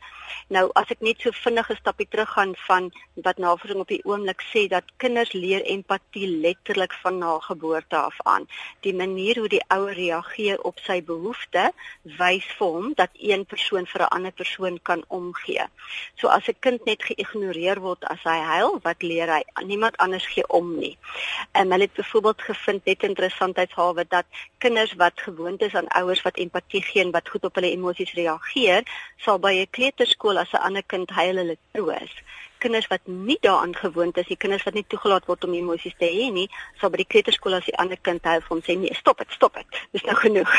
Nou 0.49 0.71
as 0.75 0.90
ek 0.90 1.00
net 1.00 1.21
so 1.21 1.31
vinnig 1.45 1.71
'n 1.71 1.76
stapie 1.76 2.09
terug 2.09 2.31
gaan 2.33 2.54
van 2.69 2.90
wat 3.14 3.38
navorsing 3.38 3.81
op 3.81 3.88
die 3.88 4.04
oomblik 4.04 4.42
sê 4.52 4.69
dat 4.69 4.85
kinders 4.97 5.33
leer 5.33 5.62
empatie 5.62 6.28
letterlik 6.45 6.92
van 7.02 7.19
na 7.19 7.38
geboorte 7.38 7.97
af 7.97 8.16
aan. 8.25 8.49
Die 8.81 8.95
manier 8.95 9.38
hoe 9.38 9.49
die 9.49 9.64
ouer 9.69 9.92
reageer 9.92 10.61
op 10.61 10.78
sy 10.78 11.02
behoeftes 11.02 11.73
wys 12.02 12.47
vir 12.59 12.69
hom 12.69 12.92
dat 13.03 13.11
een 13.31 13.45
persoon 13.53 13.87
vir 13.93 14.01
'n 14.03 14.13
ander 14.17 14.35
persoon 14.41 14.77
kan 14.89 15.01
omgee. 15.09 15.67
So 16.19 16.27
as 16.29 16.47
'n 16.49 16.63
kind 16.65 16.85
net 16.85 17.03
geïgnoreer 17.09 17.79
word 17.87 18.03
as 18.15 18.23
hy 18.31 18.39
huil, 18.55 18.79
wat 18.83 19.03
leer 19.03 19.29
hy? 19.35 19.43
Niemand 19.73 19.97
anders 19.97 20.27
gee 20.35 20.47
om 20.49 20.79
nie. 20.79 20.97
En 21.53 21.71
hulle 21.71 21.89
het 21.89 21.99
byvoorbeeld 22.01 22.43
gevind 22.43 22.85
net 22.85 23.03
interessantheidshalwe 23.03 24.05
dat 24.09 24.27
kinders 24.59 24.93
wat 24.93 25.21
gewoond 25.21 25.61
is 25.63 25.75
aan 25.75 25.89
ouers 25.89 26.23
wat 26.23 26.37
empatie 26.37 26.83
gee 26.83 27.03
en 27.03 27.11
wat 27.11 27.29
goed 27.29 27.45
op 27.45 27.55
hulle 27.55 27.71
emosies 27.71 28.13
reageer, 28.13 28.83
sal 29.17 29.39
by 29.39 29.53
'n 29.53 29.71
kleuterskool 29.71 30.39
as 30.39 30.53
'n 30.53 30.65
ander 30.67 30.85
kind 30.87 31.11
huil 31.11 31.37
hulle 31.37 31.57
troos 31.73 32.15
kinders 32.62 32.88
wat 32.92 33.09
nie 33.11 33.38
daaraan 33.45 33.75
gewoond 33.76 34.19
is, 34.23 34.28
die 34.31 34.38
kinders 34.38 34.64
wat 34.69 34.78
nie 34.78 34.85
toegelaat 34.88 35.26
word 35.31 35.47
om 35.49 35.57
emosies 35.59 35.97
te 35.99 36.09
hê 36.09 36.28
nie, 36.35 36.47
sal 36.81 36.92
by 36.95 37.02
die 37.02 37.09
kleuterskool 37.14 37.59
as 37.59 37.66
die 37.69 37.76
ander 37.83 38.00
kind 38.09 38.25
help 38.28 38.47
hom 38.52 38.62
sê 38.66 38.76
nee, 38.78 38.95
stop 38.99 39.23
dit, 39.23 39.35
stop 39.37 39.59
dit. 39.59 39.81
Dis 39.97 40.07
nou 40.07 40.16
genoeg. 40.21 40.54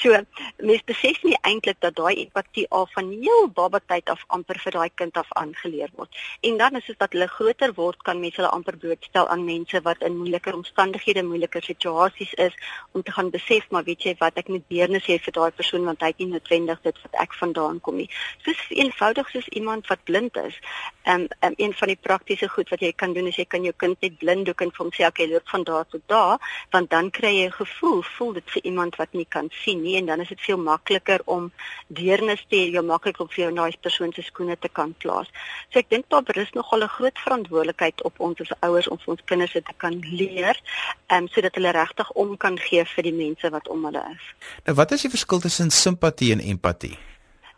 so 0.00 0.20
mens 0.64 0.84
besef 0.88 1.20
nie 1.28 1.36
eintlik 1.42 1.80
dat 1.84 1.96
daai 1.98 2.24
empatie 2.24 2.66
al 2.70 2.88
van 2.94 3.10
heel 3.12 3.48
babatyd 3.54 4.10
af 4.12 4.24
amper 4.38 4.58
vir 4.64 4.78
daai 4.78 4.90
kind 5.02 5.20
af 5.20 5.30
aangeleer 5.40 5.92
word. 5.98 6.24
En 6.42 6.58
dan 6.62 6.80
is 6.80 6.88
dit 6.88 6.98
dat 6.98 7.12
hulle 7.12 7.28
groter 7.28 7.74
word, 7.76 8.00
kan 8.02 8.20
mense 8.20 8.40
hulle 8.40 8.52
amper 8.54 8.78
blootstel 8.80 9.28
aan 9.28 9.44
mense 9.44 9.80
wat 9.84 10.02
in 10.06 10.16
moeiliker 10.18 10.56
omstandighede, 10.56 11.22
moeiliker 11.26 11.62
situasies 11.62 12.34
is 12.48 12.56
om 12.92 13.02
te 13.02 13.12
gaan 13.12 13.30
besef 13.34 13.70
maar 13.70 13.84
weet 13.84 14.06
jy 14.06 14.14
wat 14.20 14.38
ek 14.40 14.50
moet 14.52 14.64
deernis 14.70 15.06
hê 15.10 15.18
vir 15.22 15.34
daai 15.36 15.50
persoon 15.58 15.86
want 15.88 16.02
hy 16.04 16.12
het 16.12 16.22
nie 16.22 16.30
noodwendig 16.32 16.80
dit 16.86 17.00
wat 17.04 17.20
ek 17.24 17.36
vandaan 17.40 17.80
kom 17.84 17.98
nie. 18.00 18.08
Soos 18.46 18.60
eenvoudig 18.70 19.30
soos 19.32 19.48
iemand 19.60 19.90
wat 19.92 20.04
blind 20.08 20.36
is. 20.44 20.58
Ehm 21.04 21.26
um, 21.26 21.28
um, 21.40 21.54
een 21.56 21.72
van 21.74 21.88
die 21.88 21.98
praktiese 22.00 22.48
goed 22.48 22.68
wat 22.68 22.80
jy 22.80 22.92
kan 22.92 23.12
doen 23.12 23.26
is 23.26 23.36
jy 23.36 23.44
kan 23.44 23.62
jou 23.62 23.72
kind 23.76 24.00
net 24.00 24.18
blinddoek 24.18 24.60
en 24.60 24.70
vir 24.70 24.84
hom 24.84 24.92
sê 24.94 25.06
okay, 25.06 25.26
loop 25.30 25.48
van 25.48 25.64
daar 25.64 25.86
tot 25.90 26.02
daar, 26.06 26.38
want 26.70 26.90
dan 26.90 27.10
kry 27.10 27.32
jy 27.34 27.46
'n 27.46 27.52
gevoel, 27.52 28.02
voel 28.16 28.32
dit 28.32 28.50
vir 28.54 28.64
iemand 28.64 28.96
wat 28.96 29.12
nie 29.12 29.26
kan 29.28 29.48
sien 29.64 29.82
nie 29.82 29.96
en 29.96 30.06
dan 30.06 30.20
is 30.20 30.28
dit 30.28 30.40
veel 30.40 30.58
makliker 30.58 31.20
om 31.24 31.52
deernis 31.88 32.44
te 32.48 32.56
hê, 32.56 32.70
jou 32.72 32.82
maklik 32.82 33.20
om 33.20 33.28
vir 33.28 33.44
jou 33.44 33.54
daai 33.54 33.76
persoon 33.80 34.12
se 34.12 34.22
skoene 34.22 34.56
te 34.58 34.68
kan 34.68 34.94
plaas. 34.98 35.28
So 35.70 35.78
ek 35.78 35.90
dink 35.90 36.08
daar 36.08 36.22
berus 36.22 36.52
nogal 36.52 36.82
'n 36.82 36.88
groot 36.88 37.18
verantwoordelikheid 37.18 38.02
op 38.02 38.20
ons 38.20 38.40
as 38.40 38.52
ouers 38.60 38.88
om 38.88 38.98
vir 38.98 39.14
ons 39.14 39.24
kinders 39.24 39.52
dit 39.52 39.64
te 39.64 39.74
kan 39.76 39.94
leer, 40.00 40.60
um, 41.08 41.28
sodat 41.28 41.54
hulle 41.54 41.70
regtig 41.70 42.10
om 42.12 42.36
kan 42.36 42.58
gee 42.58 42.84
vir 42.84 43.02
die 43.02 43.12
mense 43.12 43.50
wat 43.50 43.68
om 43.68 43.84
hulle 43.84 44.04
is. 44.14 44.24
Nou 44.64 44.76
wat 44.76 44.92
is 44.92 45.02
die 45.02 45.10
verskil 45.10 45.40
tussen 45.40 45.70
simpatie 45.70 46.32
en 46.32 46.40
empatie? 46.40 46.98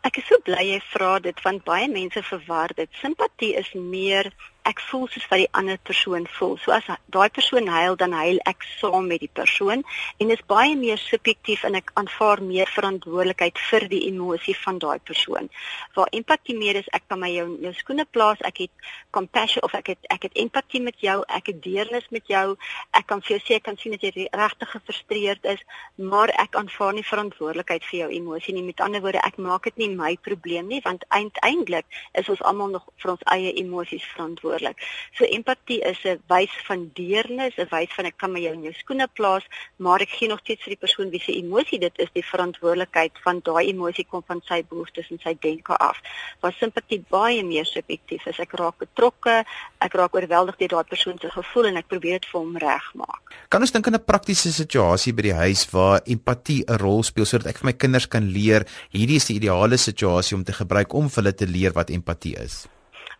Ek 0.07 0.21
is 0.21 0.27
so 0.31 0.37
bly 0.47 0.61
jy 0.69 0.77
vra 0.93 1.15
dit 1.19 1.39
want 1.43 1.65
baie 1.67 1.87
mense 1.91 2.21
verwar 2.29 2.71
dit. 2.77 2.89
Simpatie 3.01 3.55
is 3.59 3.73
meer 3.75 4.29
ek 4.67 4.81
voel 4.89 5.05
soos 5.07 5.25
wat 5.31 5.39
die 5.39 5.49
ander 5.55 5.79
persoon 5.89 6.25
voel. 6.37 6.57
So 6.59 6.73
as 6.75 6.87
daai 7.13 7.29
persoon 7.33 7.69
huil, 7.71 7.95
dan 7.99 8.13
huil 8.15 8.39
ek 8.49 8.65
saam 8.79 9.07
met 9.07 9.21
die 9.23 9.31
persoon 9.39 9.83
en 10.19 10.33
is 10.33 10.43
baie 10.51 10.75
meer 10.75 10.99
subjektief 10.99 11.63
en 11.67 11.77
ek 11.79 11.93
aanvaar 11.99 12.43
meer 12.43 12.69
verantwoordelikheid 12.75 13.59
vir 13.69 13.87
die 13.91 14.03
emosie 14.09 14.55
van 14.65 14.81
daai 14.83 14.99
persoon. 15.09 15.47
Waar 15.95 16.11
empatie 16.19 16.57
meer 16.57 16.81
is 16.81 16.89
ek 16.97 17.07
kan 17.07 17.21
my 17.21 17.31
jou 17.31 17.47
jou 17.63 17.73
skoene 17.79 18.05
plaas, 18.05 18.43
ek 18.49 18.65
het 18.65 18.89
compassion 19.15 19.63
of 19.63 19.75
ek 19.79 19.93
het 19.93 20.09
ek 20.13 20.27
het 20.27 20.35
empatie 20.43 20.83
met 20.83 20.99
jou, 21.03 21.17
ek 21.39 21.53
het 21.53 21.63
deernis 21.63 22.09
met 22.11 22.27
jou. 22.27 22.45
Ek 22.91 23.07
kan 23.07 23.23
vir 23.23 23.37
jou 23.37 23.41
sê 23.45 23.59
ek 23.61 23.67
kan 23.69 23.79
sien 23.79 23.95
dat 23.95 24.03
jy 24.03 24.27
regtig 24.27 24.73
gefrustreerd 24.75 25.47
is, 25.55 25.63
maar 25.95 26.33
ek 26.35 26.59
aanvaar 26.59 26.97
nie 26.97 27.07
verantwoordelikheid 27.07 27.87
vir 27.87 27.99
jou 28.01 28.11
emosie 28.19 28.55
nie. 28.57 28.65
Met 28.67 28.83
ander 28.83 29.03
woorde, 29.05 29.23
ek 29.23 29.39
maak 29.39 29.69
dit 29.71 29.83
nie 29.85 29.91
my 29.95 30.15
probleem 30.27 30.67
nie 30.67 30.83
want 30.83 31.05
uiteindelik 31.09 31.85
is 32.19 32.29
ons 32.29 32.43
almal 32.43 32.75
nog 32.75 32.85
vir 33.01 33.15
ons 33.15 33.25
eie 33.33 33.53
emosies 33.61 34.03
verantwoordelik 34.13 34.56
verantwoordelik. 34.57 34.77
So 35.17 35.25
empatie 35.25 35.81
is 35.81 35.99
'n 36.03 36.19
wys 36.27 36.51
van 36.67 36.91
deernis, 36.93 37.57
'n 37.57 37.67
wys 37.69 37.93
van 37.95 38.05
ek 38.05 38.17
kan 38.17 38.31
my 38.31 38.39
jou 38.39 38.53
in 38.53 38.63
jou 38.63 38.73
skoene 38.73 39.07
plaas, 39.13 39.43
maar 39.77 40.01
ek 40.01 40.09
gee 40.09 40.27
nog 40.27 40.39
steeds 40.39 40.63
vir 40.63 40.75
die 40.75 40.85
persoon 40.85 41.09
wie 41.09 41.19
se 41.19 41.31
emosie 41.31 41.79
dit 41.79 41.93
is, 41.97 42.09
die 42.13 42.23
verantwoordelikheid 42.23 43.11
van 43.23 43.39
daai 43.43 43.67
emosie 43.67 44.05
kom 44.05 44.23
van 44.27 44.41
sy 44.45 44.63
behoeftes 44.69 45.09
en 45.09 45.19
sy 45.23 45.37
denke 45.39 45.75
af. 45.77 45.97
Waar 46.41 46.53
simpatie 46.53 47.03
baie 47.09 47.43
meer 47.43 47.65
subjektief 47.65 48.25
is. 48.25 48.39
Ek 48.39 48.51
raak 48.51 48.77
betrokke, 48.77 49.45
ek 49.79 49.93
raak 49.93 50.15
oorweldig 50.15 50.57
deur 50.57 50.67
daai 50.67 50.83
persoon 50.83 51.17
se 51.19 51.29
gevoel 51.29 51.65
en 51.65 51.77
ek 51.77 51.87
probeer 51.87 52.19
dit 52.19 52.25
vir 52.31 52.39
hom 52.39 52.57
regmaak. 52.57 53.21
Kan 53.49 53.61
ons 53.61 53.71
dink 53.71 53.87
aan 53.87 53.95
'n 53.95 54.05
praktiese 54.05 54.51
situasie 54.51 55.13
by 55.13 55.21
die 55.21 55.33
huis 55.33 55.71
waar 55.71 56.01
empatie 56.05 56.63
'n 56.67 56.77
rol 56.77 57.03
speel 57.03 57.25
sodat 57.25 57.47
ek 57.47 57.57
vir 57.57 57.65
my 57.65 57.73
kinders 57.73 58.07
kan 58.07 58.23
leer 58.23 58.65
hierdie 58.91 59.15
is 59.15 59.25
die 59.25 59.35
ideale 59.35 59.77
situasie 59.77 60.37
om 60.37 60.43
te 60.43 60.53
gebruik 60.53 60.93
om 60.93 61.09
vir 61.09 61.23
hulle 61.23 61.35
te 61.35 61.45
leer 61.45 61.73
wat 61.73 61.89
empatie 61.89 62.35
is? 62.37 62.67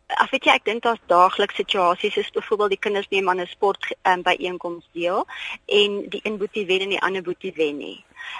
Ag 0.07 0.29
weet 0.31 0.45
jy 0.47 0.53
ek 0.55 0.65
dink 0.67 0.83
daar's 0.83 1.01
daagliks 1.11 1.57
situasies 1.59 2.13
soos 2.15 2.29
byvoorbeeld 2.35 2.69
die 2.69 2.83
kinders 2.85 3.09
neem 3.11 3.29
aan 3.29 3.41
'n 3.43 3.47
sport 3.53 3.87
um, 4.11 4.21
by 4.23 4.35
einkoms 4.39 4.85
deel 4.91 5.25
en 5.65 5.97
die 6.09 6.21
een 6.23 6.37
boetie 6.37 6.65
wen 6.65 6.85
en 6.85 6.93
die 6.95 7.01
ander 7.01 7.21
boetie 7.21 7.51
wen 7.55 7.77
nie. 7.77 7.97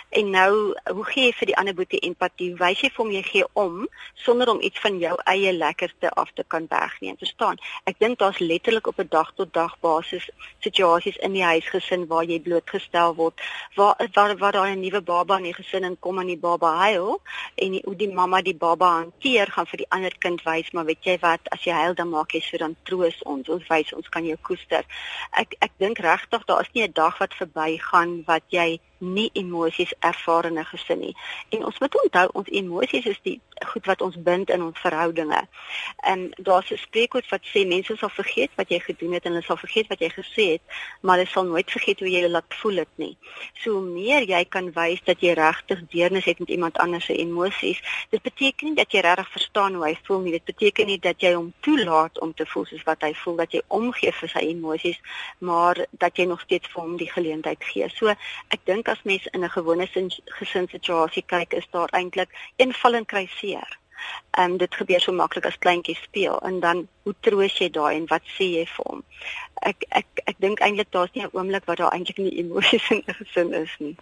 En 0.09 0.29
nou, 0.29 0.73
hoe 0.93 1.05
gee 1.05 1.25
jy 1.25 1.33
vir 1.39 1.47
die 1.51 1.57
ander 1.57 1.75
boetie 1.75 1.99
empatie? 1.99 2.53
Wys 2.55 2.81
jy 2.81 2.89
vir 2.89 3.03
hom 3.03 3.11
jy 3.11 3.23
gee 3.23 3.45
om 3.53 3.87
sonder 4.13 4.49
om 4.49 4.61
iets 4.61 4.79
van 4.79 4.99
jou 4.99 5.15
eie 5.25 5.53
lekkerste 5.53 6.09
af 6.09 6.31
te 6.33 6.43
kan 6.47 6.67
wegneem. 6.69 7.17
Verstaan? 7.17 7.59
Ek 7.85 7.99
dink 7.99 8.19
daar's 8.19 8.39
letterlik 8.39 8.87
op 8.87 8.99
'n 8.99 9.07
dag 9.09 9.33
tot 9.35 9.53
dag 9.53 9.79
basis 9.79 10.29
situasies 10.59 11.17
in 11.17 11.33
die 11.33 11.43
huisgesin 11.43 12.07
waar 12.07 12.23
jy 12.23 12.39
blootgestel 12.39 13.15
word 13.15 13.41
waar 13.75 13.95
waar 14.13 14.37
waar 14.37 14.51
daar 14.51 14.71
'n 14.71 14.79
nuwe 14.79 15.01
baba 15.01 15.37
in 15.37 15.43
die 15.43 15.53
gesin 15.53 15.83
en 15.83 15.99
kom 15.99 16.19
aan 16.19 16.27
die 16.27 16.37
baba 16.37 16.75
huil 16.77 17.21
en 17.55 17.71
die, 17.71 17.81
hoe 17.85 17.95
die 17.95 18.13
mamma 18.13 18.41
die 18.41 18.55
baba 18.55 18.89
hanteer 19.01 19.47
gaan 19.51 19.67
vir 19.67 19.77
die 19.77 19.89
ander 19.89 20.17
kind 20.19 20.43
wys, 20.43 20.71
maar 20.71 20.85
weet 20.85 21.03
jy 21.03 21.17
wat, 21.21 21.39
as 21.51 21.63
jy 21.63 21.73
huil 21.73 21.93
dan 21.93 22.09
maak 22.09 22.31
jy 22.31 22.41
so 22.41 22.57
dan 22.57 22.75
troos 22.83 23.23
ons. 23.23 23.49
Ons 23.49 23.67
wys 23.67 23.93
ons 23.93 24.09
kan 24.09 24.25
jou 24.25 24.37
koester. 24.41 24.85
Ek 25.31 25.55
ek 25.59 25.71
dink 25.77 25.99
regtig 25.99 26.45
daar 26.45 26.61
is 26.61 26.73
nie 26.73 26.83
'n 26.87 26.93
dag 26.93 27.17
wat 27.17 27.33
verbygaan 27.33 28.23
wat 28.25 28.43
jy 28.49 28.79
nie 28.97 29.29
emosies 29.33 29.93
'n 30.01 30.65
gesin 30.65 30.99
nie. 30.99 31.15
En 31.49 31.65
ons 31.65 31.79
moet 31.79 32.03
onthou 32.03 32.29
ons 32.33 32.47
emosies 32.49 33.05
is 33.05 33.19
die 33.21 33.41
goed 33.65 33.85
wat 33.85 34.01
ons 34.01 34.15
bind 34.21 34.49
in 34.49 34.63
ons 34.63 34.79
verhoudinge. 34.79 35.47
En 35.97 36.29
daar's 36.37 36.71
'n 36.71 36.77
spreekwoord 36.77 37.29
wat 37.29 37.41
sê 37.45 37.67
mense 37.67 37.95
sal 37.95 38.09
vergeet 38.09 38.51
wat 38.55 38.69
jy 38.69 38.79
gedoen 38.79 39.13
het 39.13 39.25
en 39.25 39.31
hulle 39.31 39.43
sal 39.43 39.57
vergeet 39.57 39.87
wat 39.87 39.99
jy 39.99 40.09
gesê 40.09 40.45
het, 40.51 40.61
maar 41.01 41.17
hulle 41.17 41.29
sal 41.29 41.43
nooit 41.43 41.71
vergeet 41.71 41.99
hoe 41.99 42.09
jy 42.09 42.21
hulle 42.21 42.31
laat 42.31 42.53
voel 42.61 42.75
het 42.75 42.93
nie. 42.95 43.17
So 43.53 43.71
hoe 43.71 43.81
meer 43.81 44.21
jy 44.21 44.45
kan 44.45 44.71
wys 44.71 45.01
dat 45.03 45.21
jy 45.21 45.33
regtig 45.33 45.79
deernis 45.87 46.25
het 46.25 46.39
met 46.39 46.49
iemand 46.49 46.77
anders 46.77 47.05
se 47.05 47.15
emosies, 47.15 47.81
dit 48.09 48.21
beteken 48.21 48.67
nie 48.67 48.75
dat 48.75 48.91
jy 48.91 48.99
regtig 48.99 49.31
verstaan 49.31 49.73
hoe 49.73 49.85
hy 49.85 49.97
voel 50.03 50.19
nie. 50.19 50.31
Dit 50.31 50.45
beteken 50.45 50.85
nie 50.85 50.99
dat 50.99 51.21
jy 51.21 51.33
hom 51.33 51.53
toelaat 51.59 52.19
om 52.19 52.33
te 52.33 52.45
voel 52.45 52.65
soos 52.65 52.83
wat 52.83 53.01
hy 53.01 53.13
voel, 53.13 53.35
dat 53.35 53.51
jy 53.51 53.61
omgee 53.67 54.11
vir 54.11 54.29
sy 54.29 54.39
emosies, 54.39 54.99
maar 55.37 55.85
dat 55.91 56.17
jy 56.17 56.25
nog 56.25 56.41
steeds 56.41 56.67
vir 56.67 56.81
hom 56.81 56.97
die 56.97 57.11
geleentheid 57.11 57.63
gee. 57.63 57.89
So 57.89 58.07
ek 58.07 58.59
dink 58.63 58.86
as 58.87 59.03
mens 59.03 59.27
in 59.31 59.43
'n 59.43 59.49
gewone 59.49 59.87
gesinssituasie 60.25 61.23
kyk, 61.25 61.53
is 61.53 61.67
daar 61.71 61.89
eintlik 61.89 62.29
een 62.55 62.73
val 62.73 62.93
en 62.93 63.05
kry 63.05 63.25
seer. 63.25 63.77
Ehm 64.31 64.51
um, 64.51 64.57
dit 64.57 64.75
gebeur 64.75 65.01
so 65.01 65.11
maklik 65.11 65.45
as 65.45 65.57
kleintjies 65.57 66.01
speel 66.01 66.39
en 66.41 66.59
dan 66.59 66.87
hoe 67.07 67.15
troos 67.23 67.55
jy 67.61 67.69
daai 67.79 67.93
en 67.95 68.09
wat 68.11 68.25
sê 68.35 68.49
jy 68.57 68.65
vir 68.75 68.91
hom? 68.91 69.03
Ek 69.71 69.87
ek 69.99 70.21
ek 70.29 70.37
dink 70.43 70.61
eintlik 70.61 70.91
daar's 70.91 71.13
nie 71.15 71.23
'n 71.23 71.33
oomblik 71.33 71.65
wat 71.65 71.79
daar 71.81 71.95
eintlik 71.95 72.19
nie 72.19 72.37
emosies 72.43 72.91
in 72.91 73.01
gesin 73.07 73.53
is 73.63 73.73
nie. 73.79 73.95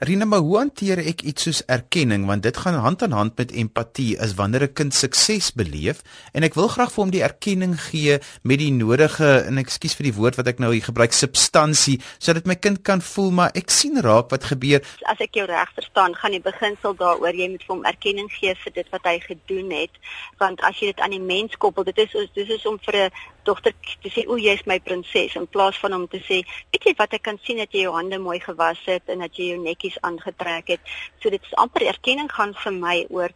Rina, 0.00 0.24
maar 0.24 0.40
hoe 0.40 0.54
hanteer 0.56 1.02
ek 1.04 1.20
iets 1.28 1.44
soos 1.44 1.58
erkenning 1.68 2.22
want 2.24 2.42
dit 2.46 2.56
gaan 2.56 2.78
hand 2.80 3.02
aan 3.04 3.12
hand 3.12 3.34
met 3.36 3.50
empatie 3.52 4.14
as 4.16 4.32
wanneer 4.38 4.62
'n 4.64 4.72
kind 4.72 4.94
sukses 4.94 5.52
beleef 5.52 6.00
en 6.32 6.42
ek 6.42 6.54
wil 6.54 6.68
graag 6.68 6.88
vir 6.92 7.02
hom 7.04 7.10
die 7.12 7.22
erkenning 7.22 7.76
gee 7.76 8.16
met 8.42 8.58
die 8.58 8.72
nodige 8.72 9.44
en 9.44 9.58
ekskuus 9.58 9.96
vir 9.98 10.08
die 10.08 10.16
woord 10.16 10.36
wat 10.40 10.48
ek 10.48 10.58
nou 10.58 10.72
hier 10.72 10.88
gebruik 10.88 11.12
substansie 11.12 12.00
sodat 12.18 12.46
my 12.46 12.54
kind 12.54 12.80
kan 12.82 13.00
voel 13.00 13.30
maar 13.30 13.50
ek 13.54 13.68
sien 13.70 14.00
raak 14.00 14.30
wat 14.30 14.44
gebeur. 14.44 14.80
As 15.04 15.20
ek 15.20 15.34
jou 15.34 15.46
reg 15.46 15.68
verstaan, 15.74 16.14
gaan 16.14 16.32
die 16.32 16.40
beginsel 16.40 16.96
daaroor 16.96 17.34
jy 17.36 17.50
moet 17.50 17.64
vir 17.68 17.76
hom 17.76 17.84
erkenning 17.84 18.30
gee 18.32 18.54
vir 18.54 18.72
dit 18.72 18.88
wat 18.90 19.04
hy 19.04 19.20
gedoen 19.20 19.70
het 19.70 19.92
want 20.38 20.60
as 20.64 20.80
jy 20.80 20.86
dit 20.86 21.00
aan 21.00 21.12
die 21.12 21.20
mens 21.20 21.56
koppel, 21.56 21.84
dit 21.84 21.98
is 21.98 22.14
dis 22.34 22.48
is 22.48 22.66
om 22.66 22.78
vir 22.78 22.96
'n 22.96 23.10
dogter 23.44 23.74
te 24.02 24.10
sê 24.10 24.26
o, 24.26 24.36
jy's 24.36 24.64
my 24.66 24.78
prinses 24.78 25.36
in 25.36 25.46
plaas 25.46 25.78
van 25.78 25.94
om 25.94 26.06
te 26.08 26.18
sê, 26.18 26.42
weet 26.72 26.84
jy 26.84 26.94
wat 26.98 27.14
ek 27.14 27.22
kan 27.22 27.38
sien 27.42 27.56
dat 27.56 27.72
jy 27.72 27.82
jou 27.82 27.94
hande 27.94 28.18
mooi 28.18 28.40
gewas 28.40 28.80
het 28.86 29.02
en 29.08 29.18
dat 29.18 29.36
jy 29.36 29.52
jou 29.52 29.60
netjies 29.62 30.00
aangetrek 30.00 30.68
het. 30.68 30.80
So 31.20 31.30
dit 31.30 31.42
is 31.42 31.54
amper 31.54 31.86
erkenning 31.86 32.30
gaan 32.32 32.54
vir 32.54 32.72
my 32.72 33.06
oor 33.10 33.30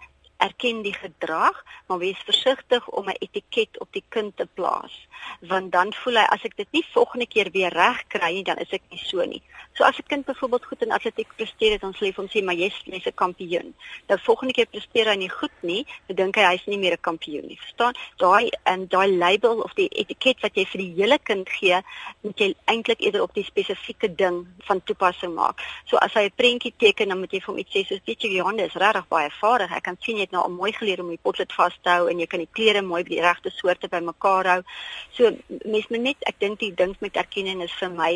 erken 0.47 0.83
die 0.83 0.95
gedrag, 0.95 1.65
maar 1.87 1.99
wees 1.99 2.21
versigtig 2.29 2.89
om 2.89 3.09
'n 3.09 3.21
etiket 3.27 3.81
op 3.81 3.89
die 3.93 4.05
kind 4.09 4.37
te 4.37 4.47
plaas, 4.55 4.95
want 5.41 5.73
dan 5.73 5.93
voel 5.93 6.17
hy 6.21 6.27
as 6.35 6.45
ek 6.45 6.57
dit 6.57 6.69
nie 6.73 6.87
volgende 6.93 7.27
keer 7.27 7.51
weer 7.51 7.73
reg 7.73 8.07
kry 8.09 8.33
nie, 8.33 8.45
dan 8.45 8.59
is 8.59 8.71
ek 8.71 8.83
nie 8.91 9.03
so 9.05 9.25
nie. 9.25 9.43
So 9.77 9.85
as 9.85 9.99
'n 9.99 10.07
kind 10.07 10.25
byvoorbeeld 10.25 10.65
goed 10.65 10.83
in 10.83 10.93
atletiek 10.93 11.37
presteer 11.37 11.73
het, 11.73 11.83
ons 11.83 11.99
sê 11.99 12.15
hom 12.15 12.29
sê 12.29 12.43
maar 12.45 12.55
jy's 12.55 12.77
jy's 12.85 13.07
'n 13.07 13.15
kampioen. 13.15 13.75
Dan 14.07 14.19
volgende 14.19 14.53
keer 14.53 14.67
presteer 14.67 15.07
hy 15.07 15.17
nie 15.17 15.29
goed 15.29 15.57
nie, 15.61 15.87
dan 16.07 16.17
dink 16.17 16.37
hy 16.37 16.43
hy's 16.43 16.67
nie 16.67 16.79
meer 16.79 16.93
'n 16.93 17.01
kampioen 17.01 17.47
nie. 17.47 17.59
Verstaan? 17.59 17.95
Daai 18.17 18.51
en 18.65 18.87
daai 18.89 19.11
label 19.19 19.63
of 19.63 19.75
die 19.75 19.89
etiket 19.89 20.41
wat 20.41 20.55
jy 20.55 20.65
vir 20.67 20.81
die 20.81 20.95
hele 20.97 21.19
kind 21.19 21.49
gee, 21.49 21.83
moet 22.21 22.39
jy 22.39 22.55
eintlik 22.65 23.01
eerder 23.01 23.23
op 23.23 23.35
die 23.35 23.45
spesifieke 23.45 24.15
ding 24.15 24.47
van 24.59 24.83
toepassing 24.83 25.35
maak. 25.35 25.61
So 25.87 25.97
as 25.97 26.15
hy 26.15 26.25
'n 26.25 26.33
prentjie 26.37 26.75
teken, 26.77 27.09
dan 27.09 27.19
moet 27.19 27.33
jy 27.33 27.41
vir 27.41 27.55
hom 27.55 27.59
iets 27.59 27.75
sê 27.75 27.87
soos 27.87 28.01
weet 28.07 28.23
jy 28.23 28.31
Johan 28.31 28.59
is 28.59 28.75
regtig 28.75 29.09
baie 29.09 29.31
vaardig. 29.31 29.73
Ek 29.73 29.83
kan 29.83 29.97
sien 30.01 30.17
jy 30.17 30.23
het 30.23 30.31
nou 30.35 30.43
al 30.45 30.55
mooi 30.55 30.73
geleer 30.77 31.03
om 31.05 31.13
die 31.13 31.21
potlood 31.23 31.53
vas 31.57 31.77
te 31.83 31.93
hou 31.97 32.09
en 32.11 32.21
jy 32.23 32.29
kan 32.31 32.43
die 32.43 32.51
kleure 32.59 32.83
mooi 32.83 33.03
by 33.05 33.15
die 33.15 33.25
regte 33.25 33.53
soorte 33.55 33.91
bymekaar 33.93 34.51
hou. 34.53 34.61
So 35.17 35.31
mense 35.63 35.95
moet 35.95 36.07
net 36.09 36.27
ek 36.31 36.41
dink 36.43 36.61
die 36.61 36.75
ding 36.75 36.97
met 37.05 37.21
erkenning 37.21 37.63
is 37.65 37.75
vir 37.81 37.93
my 37.95 38.13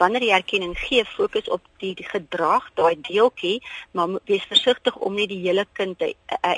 wanneer 0.00 0.24
jy 0.24 0.36
erkenning 0.38 0.74
gee, 0.80 1.04
fokus 1.04 1.48
op 1.52 1.64
die, 1.82 1.92
die 1.98 2.06
gedrag, 2.08 2.64
daai 2.78 2.96
deeltjie, 3.04 3.58
maar 3.96 4.16
wees 4.28 4.46
versigtig 4.48 4.96
om 5.04 5.16
nie 5.18 5.26
die 5.28 5.40
hele 5.42 5.66
kind 5.76 6.00
'n 6.00 6.14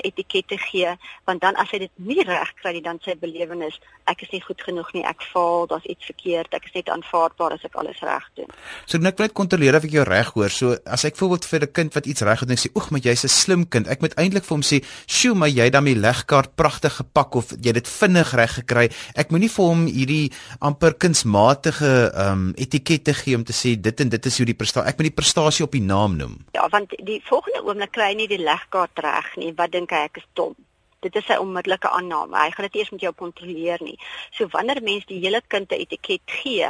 etiket 0.07 0.47
te 0.47 0.57
gee, 0.57 0.95
want 1.27 1.41
dan 1.41 1.55
as 1.55 1.71
hy 1.71 1.79
dit 1.83 1.91
nie 1.95 2.23
reg 2.23 2.53
kry 2.61 2.71
nie, 2.73 2.81
dan 2.81 2.99
sy 3.03 3.15
belewenis, 3.19 3.79
ek 4.07 4.21
is 4.23 4.31
nie 4.31 4.41
goed 4.41 4.61
genoeg 4.61 4.93
nie, 4.93 5.03
ek 5.03 5.21
faal, 5.33 5.67
daar's 5.67 5.85
iets 5.85 6.05
verkeerd, 6.05 6.53
ek 6.53 6.65
is 6.65 6.73
net 6.73 6.89
aanvaarbaar 6.89 7.53
as 7.53 7.63
ek 7.63 7.75
alles 7.75 7.99
reg 7.99 8.29
doen. 8.35 8.47
So 8.85 8.97
net 8.97 9.19
net 9.19 9.33
kontroleer 9.33 9.75
of 9.75 9.83
ek 9.83 9.91
jou 9.91 10.03
reg 10.03 10.33
hoor. 10.33 10.49
So 10.49 10.77
as 10.85 11.03
ek 11.03 11.15
voorbeeld 11.15 11.45
vir 11.45 11.61
'n 11.61 11.71
kind 11.71 11.93
wat 11.93 12.05
iets 12.05 12.21
reg 12.21 12.39
gedoen 12.39 12.55
het, 12.55 12.65
sê 12.65 12.75
oek, 12.75 12.91
maar 12.91 13.01
jy's 13.01 13.23
'n 13.23 13.27
slim 13.27 13.67
kind. 13.67 13.87
Ek 13.87 14.01
moet 14.01 14.15
eintlik 14.15 14.43
vir 14.43 14.55
hom 14.55 14.63
sê, 14.63 14.83
"Sjoe, 15.07 15.35
maar 15.35 15.49
jy 15.49 15.63
het 15.63 15.73
dan 15.73 15.85
die 15.85 15.95
legkaart 15.95 16.55
pragtig 16.55 16.95
gepak 16.95 17.35
of 17.35 17.51
jy 17.51 17.73
het 17.73 17.81
dit 17.81 17.87
vinnig 17.87 18.33
reg 18.33 18.53
gekry." 18.53 18.89
Ek 19.15 19.29
moenie 19.31 19.49
vir 19.49 19.65
hom 19.65 19.85
hierdie 19.85 20.31
amper 20.59 20.93
kunsmatige 20.93 22.11
ehm 22.13 22.31
um, 22.31 22.53
etikette 22.55 23.13
gee 23.13 23.35
om 23.35 23.43
te 23.43 23.53
sê 23.53 23.75
dit 23.79 23.99
en 23.99 24.09
dit 24.09 24.25
is 24.25 24.37
hoe 24.37 24.45
die 24.45 24.57
prestasie. 24.57 24.89
Ek 24.89 24.97
moet 24.97 25.09
die 25.11 25.21
prestasie 25.21 25.65
op 25.65 25.71
die 25.71 25.81
naam 25.81 26.17
noem. 26.17 26.37
Ja, 26.53 26.67
want 26.69 26.93
die 27.03 27.21
volgende 27.25 27.63
oomblik 27.63 27.91
kry 27.91 28.11
hy 28.11 28.15
nie 28.15 28.27
die 28.27 28.43
legkaart 28.43 28.99
reg 28.99 29.35
nie. 29.37 29.53
Wat 29.57 29.71
dink 29.71 29.91
hy 29.91 30.05
ek 30.09 30.17
is 30.17 30.29
dom? 30.33 30.55
dit 31.03 31.15
is 31.19 31.25
sy 31.27 31.35
onmiddellike 31.41 31.89
aanname. 31.91 32.37
Hy 32.39 32.51
gaan 32.53 32.69
dit 32.69 32.79
eers 32.79 32.93
met 32.95 33.03
jou 33.03 33.11
kontroleer 33.19 33.81
nie. 33.83 33.97
So 34.37 34.47
wanneer 34.53 34.81
mens 34.85 35.07
die 35.09 35.19
hele 35.23 35.41
kind 35.53 35.71
'n 35.71 35.81
etiket 35.83 36.23
gee, 36.25 36.69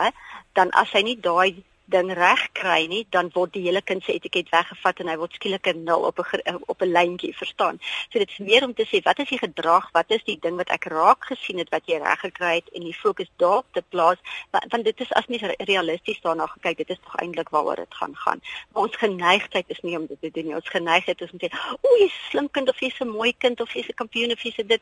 dan 0.54 0.72
as 0.72 0.92
hy 0.94 1.02
nie 1.02 1.20
daai 1.20 1.64
ding 1.86 2.14
reg 2.14 2.52
kry 2.56 2.86
nie, 2.88 3.04
dan 3.10 3.30
word 3.34 3.54
die 3.54 3.64
hele 3.66 3.82
kind 3.82 4.04
se 4.04 4.14
etiket 4.14 4.50
weggevat 4.54 5.02
en 5.04 5.10
hy 5.12 5.16
word 5.20 5.34
skielik 5.36 5.68
'n 5.68 5.84
nul 5.84 6.06
op 6.08 6.20
'n 6.20 6.60
op 6.68 6.82
'n 6.82 6.92
lyntjie, 6.92 7.36
verstaan? 7.36 7.80
So 8.10 8.20
dit 8.20 8.30
is 8.30 8.38
meer 8.38 8.64
om 8.64 8.74
te 8.74 8.86
sê 8.86 9.02
wat 9.04 9.20
is 9.20 9.30
die 9.30 9.38
gedrag, 9.38 9.90
wat 9.92 10.12
is 10.12 10.24
die 10.24 10.40
ding 10.40 10.56
wat 10.56 10.70
ek 10.70 10.86
raak 10.86 11.26
gesien 11.26 11.58
het 11.58 11.70
wat 11.70 11.86
jy 11.86 11.98
reg 11.98 12.20
gekry 12.20 12.56
het 12.56 12.70
en 12.74 12.84
die 12.84 12.94
fokus 12.94 13.32
daarop 13.38 13.66
te 13.72 13.84
plaas, 13.90 14.18
want, 14.52 14.72
want 14.72 14.84
dit 14.84 15.00
is 15.00 15.12
as 15.14 15.28
mens 15.28 15.44
realisties 15.58 16.22
daarna 16.22 16.48
kyk, 16.62 16.78
dit 16.78 16.90
is 16.90 17.00
tog 17.04 17.16
eintlik 17.16 17.50
waaroor 17.50 17.76
dit 17.76 17.94
gaan 17.94 18.16
gaan. 18.16 18.42
Maar 18.72 18.84
ons 18.84 18.96
geneigtheid 18.96 19.66
is 19.68 19.82
nie 19.82 19.98
om 19.98 20.06
dit 20.06 20.22
te 20.22 20.32
doen 20.32 20.46
nie. 20.46 20.56
Ons 20.56 20.70
geneigtheid 20.70 21.22
is 21.22 21.32
om 21.32 21.40
te 21.40 21.50
sê, 21.50 21.78
"O, 21.82 21.98
jy's 22.00 22.14
slim 22.30 22.50
kind 22.50 22.70
of 22.70 22.80
jy's 22.80 23.00
'n 23.02 23.10
mooi 23.10 23.34
kind 23.38 23.62
of 23.62 23.74
jy's 23.74 23.90
'n 23.90 23.94
kampioen 23.96 24.32
of 24.32 24.42
jy's 24.42 24.56
dit." 24.56 24.82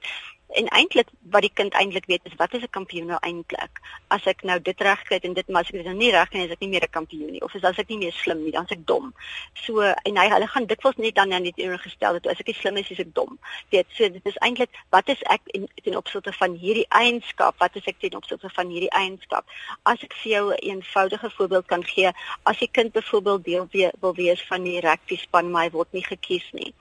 En 0.51 0.67
eintlik 0.67 1.07
wat 1.31 1.41
die 1.41 1.51
kind 1.53 1.73
eintlik 1.73 2.05
weet 2.05 2.25
is 2.27 2.35
wat 2.35 2.53
is 2.53 2.63
'n 2.63 2.69
kampioen 2.69 3.05
nou 3.05 3.19
eintlik? 3.21 3.79
As 4.07 4.25
ek 4.25 4.43
nou 4.43 4.59
dit 4.61 4.81
reg 4.81 5.03
kry 5.03 5.19
en 5.21 5.33
dit 5.33 5.47
maar 5.47 5.61
as 5.61 5.69
ek 5.69 5.75
dit 5.75 5.85
nou 5.85 5.95
nie 5.95 6.11
reg 6.11 6.29
kry 6.29 6.39
nie, 6.39 6.45
is 6.45 6.51
ek 6.51 6.59
nie 6.59 6.69
meer 6.69 6.83
'n 6.83 6.91
kampioen 6.91 7.31
nie 7.31 7.41
of 7.41 7.55
is 7.55 7.63
as 7.63 7.77
ek 7.77 7.89
nie 7.89 7.97
meer 7.97 8.11
slim 8.11 8.43
nie, 8.43 8.51
dan 8.51 8.63
is 8.63 8.71
ek 8.71 8.85
dom. 8.85 9.13
So 9.53 9.81
en 9.81 10.17
hy 10.17 10.27
hulle 10.29 10.47
gaan 10.47 10.65
dikwels 10.65 10.97
net 10.97 11.15
dan 11.15 11.29
net 11.29 11.55
teenoorgestel 11.55 12.13
dat 12.13 12.27
as 12.27 12.39
ek 12.39 12.47
nie 12.47 12.55
slim 12.55 12.77
is, 12.77 12.91
is 12.91 12.99
ek 12.99 13.13
dom. 13.13 13.39
Weet, 13.69 13.87
so 13.93 14.09
dit 14.09 14.25
is 14.25 14.37
eintlik 14.37 14.69
wat 14.89 15.09
is 15.09 15.21
ek 15.23 15.41
in 15.45 15.69
ten 15.83 15.95
opsigte 15.95 16.33
van 16.33 16.55
hierdie 16.55 16.87
eienskap? 16.89 17.55
Wat 17.59 17.75
is 17.75 17.85
ek 17.85 17.99
ten 17.99 18.15
opsigte 18.15 18.49
van 18.49 18.67
hierdie 18.67 18.91
eienskap? 18.91 19.45
As 19.83 20.03
ek 20.03 20.13
vir 20.13 20.31
jou 20.31 20.51
'n 20.51 20.57
eenvoudige 20.61 21.29
voorbeeld 21.29 21.65
kan 21.65 21.83
gee, 21.83 22.11
as 22.43 22.61
'n 22.61 22.71
kind 22.71 22.91
byvoorbeeld 22.91 23.43
deel 23.43 23.67
wil 23.99 24.15
wees 24.15 24.41
van 24.47 24.63
die 24.63 24.79
rugby 24.79 25.15
span, 25.15 25.51
maar 25.51 25.63
hy 25.63 25.71
word 25.71 25.93
nie 25.93 26.03
gekies 26.03 26.51
nie 26.51 26.73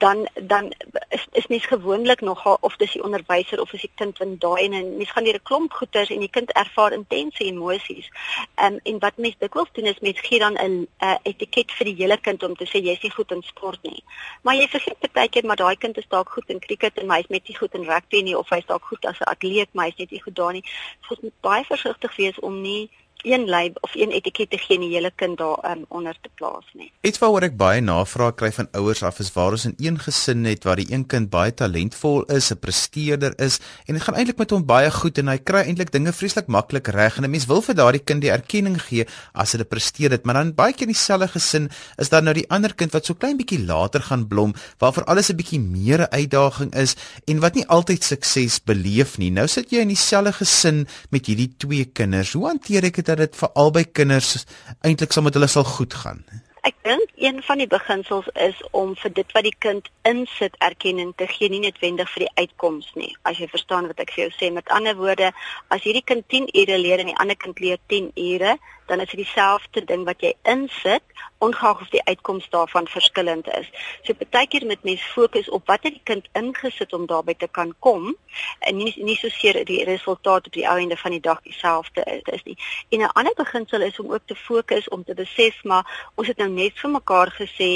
dan 0.00 0.28
dan 0.34 0.72
is 1.08 1.26
is 1.32 1.46
mens 1.46 1.66
gewoonlik 1.66 2.20
nogal 2.20 2.56
of 2.60 2.76
dis 2.76 2.89
die 2.92 3.02
onderwyser 3.02 3.60
of 3.60 3.72
is 3.72 3.80
die 3.80 3.90
kind 3.94 4.16
van 4.18 4.36
daai 4.38 4.64
en 4.68 4.96
mens 4.96 5.10
gaan 5.10 5.24
deur 5.24 5.38
'n 5.38 5.48
klomp 5.50 5.72
goeters 5.72 6.10
en 6.10 6.20
die 6.20 6.30
kind 6.30 6.52
ervaar 6.52 6.92
intense 6.92 7.44
emosies. 7.44 8.08
Ehm 8.54 8.74
um, 8.74 8.80
en 8.82 8.98
wat 8.98 9.16
mens 9.16 9.36
dikwels 9.38 9.72
doen 9.72 9.84
is 9.84 10.00
mens 10.00 10.20
gee 10.20 10.38
dan 10.38 10.54
'n 10.54 10.88
uh, 11.00 11.16
etiket 11.22 11.72
vir 11.72 11.84
die 11.84 11.96
hele 12.02 12.18
kind 12.20 12.42
om 12.42 12.56
te 12.56 12.66
sê 12.66 12.82
jy's 12.82 13.02
nie 13.02 13.10
goed 13.10 13.30
in 13.30 13.42
sport 13.42 13.82
nie. 13.82 14.02
Maar 14.42 14.54
jy 14.54 14.68
vergeet 14.68 15.12
baie 15.12 15.28
keer 15.28 15.46
maar 15.46 15.56
daai 15.56 15.76
kind 15.76 15.98
is 15.98 16.08
dalk 16.08 16.28
goed 16.28 16.48
in 16.48 16.60
cricket 16.60 16.98
en 16.98 17.10
hy's 17.10 17.28
net 17.28 17.48
nie 17.48 17.56
goed 17.56 17.74
in 17.74 17.84
rugby 17.84 18.22
nie 18.22 18.38
of 18.38 18.48
hy's 18.48 18.66
dalk 18.66 18.84
goed 18.84 19.04
as 19.04 19.20
'n 19.20 19.30
atleet 19.34 19.68
maar 19.72 19.86
hy's 19.86 19.98
net 19.98 20.10
nie 20.10 20.22
goed 20.22 20.34
daar 20.34 20.52
nie. 20.52 20.64
So 21.02 21.14
jy 21.14 21.20
moet 21.22 21.40
baie 21.40 21.64
versigtig 21.64 22.16
wees 22.16 22.38
om 22.38 22.60
nie 22.62 22.90
een 23.22 23.48
lei 23.48 23.72
of 23.80 23.94
een 23.94 24.10
etiket 24.10 24.50
te 24.50 24.58
gee 24.58 24.76
en 24.76 24.84
die 24.84 24.94
hele 24.94 25.10
kind 25.16 25.38
daar 25.38 25.58
um, 25.70 25.84
onder 25.88 26.16
te 26.20 26.30
plaas 26.34 26.64
nie. 26.74 26.90
Iets 27.06 27.18
waaroor 27.18 27.48
ek 27.50 27.56
baie 27.56 27.80
navraag 27.80 28.34
kry 28.40 28.50
van 28.52 28.68
ouers 28.72 29.02
af 29.02 29.20
is 29.20 29.32
waar 29.34 29.56
ons 29.56 29.66
in 29.68 29.74
een 29.78 29.98
gesin 29.98 30.44
het 30.44 30.64
waar 30.64 30.80
die 30.80 30.88
een 30.92 31.06
kind 31.06 31.30
baie 31.30 31.54
talentvol 31.54 32.24
is, 32.32 32.50
'n 32.50 32.58
presteerder 32.58 33.34
is 33.38 33.60
en 33.86 33.94
dit 33.94 34.02
gaan 34.02 34.14
eintlik 34.14 34.38
met 34.38 34.50
hom 34.50 34.64
baie 34.66 34.90
goed 34.90 35.18
en 35.18 35.28
hy 35.28 35.38
kry 35.38 35.64
eintlik 35.66 35.92
dinge 35.92 36.12
vreeslik 36.12 36.46
maklik 36.46 36.88
reg 36.88 37.16
en 37.16 37.24
'n 37.24 37.30
mens 37.30 37.46
wil 37.46 37.62
vir 37.62 37.74
daardie 37.74 38.04
kind 38.04 38.20
die 38.20 38.30
erkenning 38.30 38.80
gee 38.80 39.06
as 39.34 39.52
hulle 39.52 39.64
presteer 39.64 40.10
dit, 40.10 40.24
maar 40.24 40.34
dan 40.34 40.54
baie 40.54 40.72
keer 40.72 40.88
in 40.88 40.94
dieselfde 40.94 41.28
gesin 41.28 41.70
is 41.98 42.08
daar 42.08 42.22
nou 42.22 42.34
die 42.34 42.48
ander 42.50 42.74
kind 42.74 42.92
wat 42.92 43.06
so 43.06 43.14
klein 43.14 43.36
bietjie 43.36 43.64
later 43.66 44.00
gaan 44.00 44.26
blom 44.28 44.54
waarvoor 44.78 45.04
alles 45.04 45.30
'n 45.30 45.36
bietjie 45.36 45.60
meer 45.60 46.00
'n 46.00 46.12
uitdaging 46.12 46.74
is 46.74 46.96
en 47.26 47.40
wat 47.40 47.54
nie 47.54 47.66
altyd 47.66 48.04
sukses 48.04 48.60
beleef 48.64 49.18
nie. 49.18 49.30
Nou 49.30 49.46
sit 49.46 49.70
jy 49.70 49.80
in 49.80 49.88
dieselfde 49.88 50.32
gesin 50.32 50.86
met 51.10 51.26
hierdie 51.26 51.50
twee 51.56 51.84
kinders. 51.84 52.32
Hoe 52.32 52.46
hanteer 52.46 52.84
ek 52.84 52.94
dit 52.94 53.09
dat 53.10 53.20
dit 53.24 53.42
vir 53.42 53.50
albei 53.64 53.84
kinders 53.84 54.46
eintlik 54.86 55.12
sal 55.12 55.26
met 55.26 55.36
hulle 55.36 55.50
sal 55.50 55.66
goed 55.66 55.94
gaan? 56.02 56.24
Ek 56.60 56.76
dink 56.84 57.12
een 57.16 57.38
van 57.42 57.60
die 57.60 57.68
beginsels 57.70 58.26
is 58.34 58.58
om 58.76 58.92
vir 59.00 59.12
dit 59.16 59.30
wat 59.32 59.46
die 59.46 59.54
kind 59.64 59.86
insit 60.08 60.56
erkenning 60.66 61.14
te 61.16 61.24
gee, 61.30 61.48
nie 61.48 61.62
noodwendig 61.62 62.10
vir 62.12 62.26
die 62.26 62.44
uitkoms 62.44 62.90
nie. 63.00 63.14
As 63.24 63.40
jy 63.40 63.48
verstaan 63.48 63.88
wat 63.88 64.02
ek 64.04 64.12
vir 64.12 64.26
jou 64.26 64.32
sê, 64.36 64.50
met 64.52 64.68
ander 64.76 64.98
woorde, 64.98 65.30
as 65.72 65.80
hierdie 65.86 66.04
kind 66.04 66.26
10 66.28 66.50
ure 66.62 66.76
leer 66.82 67.00
en 67.00 67.12
die 67.12 67.16
ander 67.24 67.38
kind 67.40 67.62
leer 67.64 67.80
10 67.92 68.12
ure, 68.12 68.58
dan 68.90 69.00
is 69.00 69.10
dit 69.10 69.22
dieselfde 69.22 69.84
ding 69.86 70.04
wat 70.04 70.22
jy 70.24 70.32
insit 70.42 71.02
ongeag 71.38 71.80
of 71.80 71.88
die 71.88 72.02
uitkoms 72.04 72.48
daarvan 72.50 72.88
verskillend 72.90 73.48
is. 73.54 73.68
So 74.02 74.14
partykeer 74.18 74.66
moet 74.66 74.82
mens 74.82 75.02
fokus 75.14 75.48
op 75.48 75.66
wat 75.70 75.86
het 75.86 75.94
die 75.94 76.04
kind 76.04 76.26
ingesit 76.32 76.92
om 76.92 77.06
daarby 77.06 77.34
te 77.38 77.48
kan 77.48 77.70
kom 77.78 78.16
en 78.58 78.76
nie 78.76 78.92
nie 78.98 79.16
so 79.16 79.30
seer 79.32 79.60
die 79.64 79.84
resultaat 79.88 80.50
op 80.50 80.56
die 80.56 80.66
ou 80.68 80.76
einde 80.82 80.96
van 80.96 81.14
die 81.14 81.22
dag 81.22 81.42
dieselfde 81.46 82.04
is, 82.16 82.24
is 82.34 82.42
nie. 82.48 82.56
En 82.90 83.04
'n 83.06 83.12
ander 83.22 83.34
beginsel 83.36 83.86
is 83.86 84.00
om 84.00 84.12
ook 84.12 84.26
te 84.26 84.36
fokus 84.36 84.88
om 84.88 85.04
te 85.04 85.14
besef 85.14 85.64
maar 85.64 86.10
ons 86.14 86.28
het 86.28 86.36
nou 86.36 86.48
net 86.48 86.78
vir 86.82 86.90
mekaar 86.90 87.30
gesê 87.38 87.70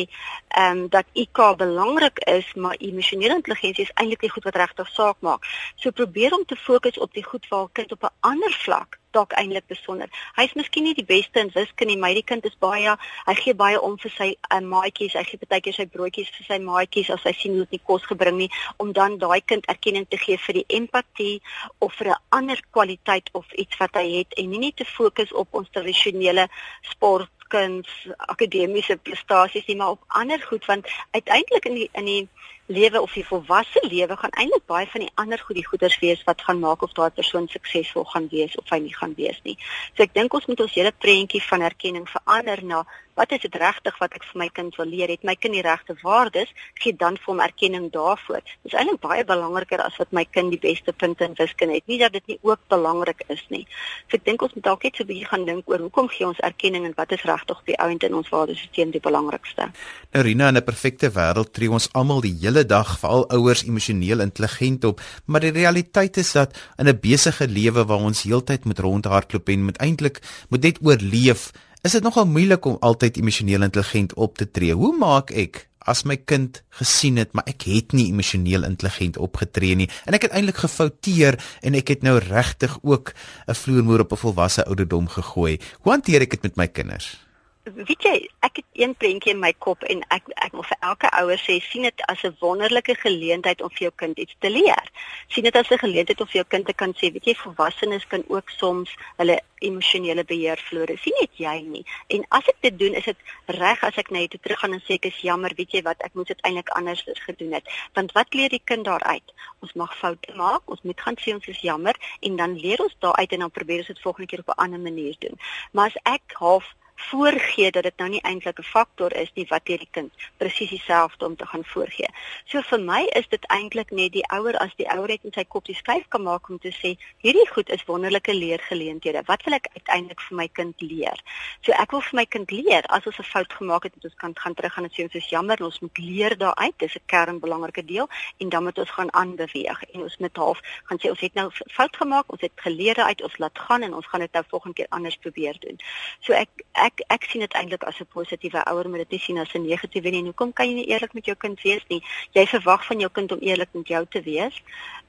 ehm 0.48 0.78
um, 0.78 0.88
dat 0.88 1.06
IQ 1.12 1.56
belangrik 1.56 2.18
is, 2.18 2.54
maar 2.54 2.76
emosionele 2.78 3.34
intelligensie 3.34 3.84
is 3.84 3.94
eintlik 3.94 4.20
die 4.20 4.30
goed 4.30 4.44
wat 4.44 4.56
regtig 4.56 4.88
saak 4.88 5.16
maak. 5.20 5.46
So 5.76 5.90
probeer 5.90 6.34
om 6.34 6.44
te 6.44 6.56
fokus 6.56 6.98
op 6.98 7.12
die 7.12 7.24
goed 7.24 7.48
waar 7.48 7.68
kind 7.72 7.92
op 7.92 8.02
'n 8.02 8.14
ander 8.20 8.52
vlak 8.52 8.98
dalk 9.14 9.34
eintlik 9.38 9.66
besonder. 9.70 10.10
Hy's 10.36 10.54
miskien 10.58 10.84
nie 10.88 10.94
die 10.98 11.06
beste 11.06 11.40
in 11.40 11.52
wiskunde 11.54 11.96
maar 11.98 12.14
die 12.14 12.26
kind 12.26 12.44
is 12.44 12.56
baie 12.60 12.96
hy 13.26 13.34
gee 13.40 13.54
baie 13.54 13.80
om 13.80 13.96
vir 14.02 14.12
sy 14.14 14.28
uh, 14.34 14.60
maatjies. 14.60 15.16
Hy 15.18 15.24
gee 15.28 15.48
baie 15.48 15.62
keer 15.64 15.76
sy 15.76 15.86
broodjies 15.90 16.32
vir 16.36 16.48
sy 16.48 16.58
maatjies 16.64 17.10
as 17.14 17.24
hy 17.28 17.34
sien 17.38 17.56
hoe 17.56 17.64
dit 17.64 17.78
nie 17.78 17.84
kos 17.90 18.06
gebring 18.10 18.38
nie 18.42 18.50
om 18.82 18.92
dan 18.96 19.18
daai 19.22 19.40
kind 19.40 19.66
erkenning 19.72 20.08
te 20.10 20.20
gee 20.20 20.38
vir 20.46 20.60
die 20.60 20.66
empatie 20.80 21.40
of 21.78 21.94
vir 21.98 22.12
'n 22.14 22.20
ander 22.38 22.60
kwaliteit 22.70 23.30
of 23.32 23.46
iets 23.52 23.76
wat 23.78 23.94
hy 23.94 24.06
het 24.18 24.34
en 24.38 24.50
nie 24.50 24.62
net 24.66 24.76
te 24.76 24.84
fokus 24.84 25.32
op 25.32 25.48
ons 25.54 25.70
tradisionele 25.70 26.48
sport 26.92 27.30
kuns 27.48 27.88
akademiese 28.16 28.96
prestasies 28.96 29.66
nie 29.66 29.76
maar 29.76 29.96
op 29.96 30.04
ander 30.20 30.40
goed 30.48 30.64
want 30.66 30.88
uiteindelik 31.10 31.64
in 31.70 31.74
die 31.74 31.88
in 31.92 32.04
die 32.04 32.28
lewe 32.66 33.00
of 33.00 33.12
die 33.12 33.26
volwasse 33.26 33.80
lewe 33.82 34.16
gaan 34.16 34.32
eintlik 34.40 34.66
baie 34.66 34.86
van 34.88 35.04
die 35.04 35.12
ander 35.20 35.38
goeie 35.38 35.64
goeders 35.66 35.98
wees 36.00 36.22
wat 36.24 36.42
gaan 36.42 36.62
maak 36.62 36.82
of 36.82 36.92
daai 36.96 37.10
persoon 37.10 37.48
suksesvol 37.48 38.04
gaan 38.04 38.28
wees 38.32 38.56
of 38.56 38.70
hy 38.72 38.78
nie 38.86 38.94
gaan 38.94 39.14
wees 39.16 39.40
nie. 39.44 39.56
So 39.96 40.02
ek 40.06 40.14
dink 40.14 40.34
ons 40.34 40.46
moet 40.48 40.60
ons 40.64 40.76
hele 40.78 40.92
prentjie 40.92 41.42
van 41.44 41.66
erkenning 41.68 42.08
verander 42.08 42.64
na 42.64 42.84
wat 43.14 43.32
is 43.32 43.44
dit 43.44 43.54
regtig 43.54 43.98
wat 44.02 44.14
ek 44.16 44.24
vir 44.26 44.40
my 44.42 44.48
kind 44.50 44.76
wil 44.78 44.88
leer? 44.90 45.10
Het 45.12 45.22
my 45.26 45.34
kind 45.38 45.54
die 45.54 45.62
regte 45.62 45.94
waardes? 46.02 46.50
Gee 46.82 46.96
dan 46.98 47.16
vir 47.20 47.30
hom 47.30 47.42
erkenning 47.44 47.86
daarvoor. 47.94 48.42
Dit 48.42 48.72
is 48.72 48.76
eintlik 48.78 49.00
baie 49.04 49.24
belangriker 49.28 49.82
as 49.84 49.96
wat 50.00 50.10
my 50.16 50.24
kind 50.26 50.50
die 50.54 50.60
beste 50.60 50.92
punte 50.92 51.26
in 51.28 51.36
wiskunde 51.38 51.78
het. 51.78 51.86
Nie 51.90 52.00
dat 52.02 52.16
dit 52.16 52.34
nie 52.34 52.38
ook 52.42 52.64
belangrik 52.72 53.22
is 53.30 53.44
nie. 53.54 53.64
So 54.08 54.18
ek 54.18 54.26
dink 54.26 54.42
ons 54.42 54.56
moet 54.56 54.66
dalk 54.66 54.82
net 54.82 54.96
so 54.96 55.04
'n 55.04 55.10
bietjie 55.12 55.30
gaan 55.30 55.46
dink 55.46 55.68
oor 55.70 55.78
hoekom 55.86 56.08
gee 56.08 56.26
ons 56.26 56.40
erkenning 56.40 56.84
en 56.86 56.94
wat 56.96 57.12
is 57.12 57.22
regtig 57.22 57.58
op 57.58 57.66
die 57.66 57.78
ou 57.78 57.88
end 57.90 58.02
in 58.02 58.14
ons 58.14 58.28
waardesisteem 58.28 58.90
die 58.90 59.00
belangrikste. 59.00 59.70
Nou 60.12 60.22
Rina, 60.24 60.48
in 60.48 60.56
'n 60.56 60.64
perfekte 60.64 61.10
wêreld 61.10 61.52
tree 61.52 61.70
ons 61.70 61.88
almal 61.92 62.20
die 62.20 62.36
hele 62.40 62.53
hele 62.54 62.66
dag 62.70 62.94
veral 63.02 63.26
ouers 63.34 63.64
emosioneel 63.66 64.22
intelligent 64.22 64.84
op, 64.86 65.02
maar 65.26 65.42
die 65.42 65.50
realiteit 65.54 66.16
is 66.22 66.32
dat 66.32 66.54
in 66.78 66.86
'n 66.86 66.98
besige 67.00 67.48
lewe 67.48 67.84
waar 67.84 67.98
ons 67.98 68.22
heeltyd 68.22 68.64
moet 68.64 68.78
rondhardloop 68.78 69.48
en 69.48 69.64
moet 69.64 69.78
eintlik 69.82 70.22
moet 70.48 70.62
net 70.62 70.78
oorleef, 70.82 71.50
is 71.82 71.92
dit 71.92 72.02
nogal 72.02 72.26
moeilik 72.26 72.64
om 72.64 72.76
altyd 72.80 73.16
emosioneel 73.16 73.62
intelligent 73.62 74.14
op 74.14 74.38
te 74.38 74.50
tree. 74.50 74.72
Hoe 74.72 74.96
maak 74.96 75.30
ek 75.30 75.68
as 75.78 76.04
my 76.04 76.16
kind 76.16 76.62
gesien 76.70 77.16
het 77.16 77.32
maar 77.32 77.44
ek 77.46 77.62
het 77.62 77.92
nie 77.92 78.08
emosioneel 78.08 78.64
intelligent 78.64 79.16
opgetree 79.16 79.74
nie 79.74 79.90
en 80.06 80.14
ek 80.14 80.22
het 80.22 80.32
eintlik 80.32 80.56
gefouteer 80.56 81.36
en 81.62 81.74
ek 81.74 81.88
het 81.88 82.02
nou 82.02 82.18
regtig 82.18 82.78
ook 82.82 83.12
'n 83.48 83.54
vloermoer 83.54 84.00
op 84.00 84.12
'n 84.12 84.16
volwasse 84.16 84.64
ouderdom 84.64 85.08
gegooi. 85.08 85.58
Hoe 85.82 85.92
hanteer 85.92 86.20
ek 86.20 86.30
dit 86.30 86.42
met 86.42 86.56
my 86.56 86.68
kinders? 86.68 87.23
Weet 87.64 88.02
jy, 88.04 88.16
ek 88.44 88.58
het 88.60 88.66
een 88.76 88.92
prentjie 89.00 89.32
in 89.32 89.40
my 89.40 89.50
kop 89.64 89.84
en 89.88 90.02
ek 90.12 90.26
ek 90.44 90.52
wil 90.52 90.66
vir 90.68 90.78
elke 90.84 91.08
ouer 91.16 91.40
sê 91.40 91.56
sien 91.64 91.86
dit 91.88 92.02
as 92.12 92.24
'n 92.24 92.36
wonderlike 92.40 92.94
geleentheid 93.00 93.62
om 93.62 93.70
vir 93.70 93.88
jou 93.88 93.92
kind 93.96 94.18
iets 94.18 94.36
te 94.38 94.50
leer. 94.50 94.84
Sien 95.28 95.44
dit 95.44 95.56
as 95.56 95.70
'n 95.70 95.78
geleentheid 95.78 96.20
om 96.20 96.26
vir 96.26 96.40
jou 96.42 96.44
kind 96.48 96.66
te 96.66 96.74
kan 96.74 96.92
sê, 96.92 97.12
weet 97.12 97.24
jy, 97.24 97.34
volwassenes 97.34 98.06
kan 98.06 98.24
ook 98.28 98.50
soms 98.50 98.90
hulle 99.16 99.40
emosionele 99.60 100.24
beheer 100.24 100.58
verloor. 100.68 100.98
Sien 100.98 101.16
net 101.20 101.30
jy 101.36 101.60
nie. 101.60 101.84
En 102.08 102.26
as 102.28 102.46
ek 102.46 102.56
dit 102.60 102.78
doen, 102.78 102.94
is 102.94 103.04
dit 103.04 103.16
reg 103.46 103.82
as 103.84 103.96
ek 103.96 104.10
net 104.10 104.36
terug 104.42 104.58
gaan 104.58 104.72
en 104.72 104.82
sê 104.84 104.94
ek 104.94 105.06
is 105.06 105.20
jammer, 105.20 105.52
weet 105.56 105.72
jy 105.72 105.82
wat, 105.82 106.02
ek 106.04 106.14
moes 106.14 106.26
dit 106.26 106.40
eintlik 106.42 106.68
anders 106.68 107.04
gedoen 107.26 107.52
het. 107.52 107.64
Want 107.94 108.12
wat 108.12 108.34
leer 108.34 108.48
die 108.48 108.62
kind 108.64 108.84
daaruit? 108.84 109.32
Ons 109.60 109.72
mag 109.72 109.98
foute 109.98 110.34
maak, 110.36 110.62
ons 110.66 110.82
moet 110.82 111.00
gaan 111.00 111.16
sê 111.16 111.32
ons 111.32 111.48
is 111.48 111.60
jammer 111.60 111.96
en 112.20 112.36
dan 112.36 112.56
leer 112.60 112.80
ons 112.80 112.96
daaruit 112.98 113.32
en 113.32 113.38
dan 113.38 113.50
probeer 113.50 113.78
ons 113.78 113.86
dit 113.86 114.00
volgende 114.00 114.26
keer 114.26 114.40
op 114.40 114.48
'n 114.48 114.62
ander 114.64 114.80
manier 114.80 115.16
doen. 115.18 115.38
Maar 115.72 115.86
as 115.86 116.02
ek 116.02 116.32
half 116.32 116.74
voorgee 116.94 117.70
dat 117.70 117.82
dit 117.82 117.96
nou 117.96 118.08
nie 118.08 118.20
eintlik 118.20 118.58
'n 118.58 118.62
faktor 118.62 119.12
is 119.12 119.30
nie 119.34 119.46
wat 119.48 119.66
hierdie 119.68 119.88
kind 119.90 120.12
presies 120.36 120.70
dieselfde 120.70 121.26
om 121.26 121.36
te 121.36 121.46
gaan 121.46 121.64
voorgee. 121.64 122.08
So 122.44 122.60
vir 122.62 122.80
my 122.80 123.02
is 123.12 123.28
dit 123.28 123.44
eintlik 123.46 123.90
net 123.90 124.12
die 124.12 124.26
ouer 124.32 124.56
as 124.58 124.74
die 124.76 124.86
ouer 124.86 125.08
het 125.08 125.24
in 125.24 125.32
sy 125.32 125.44
kop 125.44 125.64
die 125.64 125.74
skryf 125.74 126.08
kan 126.08 126.22
maak 126.22 126.48
om 126.48 126.58
te 126.58 126.72
sê 126.72 126.96
hierdie 127.18 127.48
goed 127.48 127.70
is 127.70 127.84
wonderlike 127.84 128.34
leergeleenthede. 128.34 129.22
Wat 129.26 129.42
wil 129.42 129.54
ek 129.54 129.66
uiteindelik 129.74 130.20
vir 130.20 130.36
my 130.36 130.48
kind 130.48 130.80
leer? 130.80 131.18
So 131.60 131.72
ek 131.72 131.90
wil 131.90 132.00
vir 132.00 132.14
my 132.14 132.26
kind 132.26 132.50
leer 132.50 132.82
as 132.88 133.06
ons 133.06 133.18
'n 133.18 133.22
fout 133.22 133.52
gemaak 133.52 133.82
het, 133.82 133.94
dat 133.94 134.04
ons 134.04 134.14
kan 134.14 134.32
gaan 134.34 134.54
terug 134.54 134.72
gaan 134.72 134.84
en 134.84 134.90
sê 134.90 135.02
ons 135.02 135.14
is 135.14 135.28
jammer, 135.28 135.64
ons 135.64 135.80
moet 135.80 135.98
leer 135.98 136.36
daaruit. 136.36 136.78
Dis 136.78 136.94
'n 136.94 137.06
kernbelangrike 137.06 137.84
deel 137.84 138.08
en 138.38 138.48
dan 138.48 138.62
moet 138.62 138.78
ons 138.78 138.90
gaan 138.90 139.12
aanbeweeg 139.12 139.82
en 139.82 140.02
ons 140.02 140.16
moet 140.16 140.36
half 140.36 140.60
gaan 140.84 140.98
sê 140.98 141.08
ons 141.08 141.20
het 141.20 141.34
nou 141.34 141.50
fout 141.50 141.96
gemaak, 141.96 142.32
ons 142.32 142.40
het 142.40 142.52
geleer 142.54 142.96
uit, 142.96 143.22
ons 143.22 143.38
laat 143.38 143.58
gaan 143.58 143.82
en 143.82 143.94
ons 143.94 144.06
gaan 144.06 144.20
dit 144.20 144.32
nou 144.32 144.44
volgende 144.48 144.74
keer 144.74 144.86
anders 144.88 145.16
probeer 145.16 145.56
doen. 145.58 145.78
So 146.20 146.32
ek 146.32 146.48
ek 146.72 146.83
ek 147.08 147.24
sien 147.30 147.40
dit 147.40 147.52
eintlik 147.52 147.84
as 147.84 148.00
'n 148.00 148.06
positiewe 148.12 148.64
ouer 148.70 148.88
moet 148.88 149.02
dit 149.04 149.10
nie 149.10 149.20
sien 149.20 149.38
as 149.38 149.54
'n 149.54 149.66
negatiewe 149.66 150.10
nie. 150.10 150.22
Hoekom 150.22 150.52
kan 150.52 150.68
jy 150.68 150.74
nie 150.74 150.88
eerlik 150.88 151.14
met 151.14 151.24
jou 151.24 151.36
kind 151.36 151.62
wees 151.62 151.84
nie? 151.88 152.02
Jy 152.32 152.46
verwag 152.46 152.86
van 152.86 152.98
jou 153.00 153.10
kind 153.10 153.32
om 153.32 153.38
eerlik 153.40 153.68
met 153.72 153.88
jou 153.88 154.06
te 154.08 154.22
wees. 154.22 154.62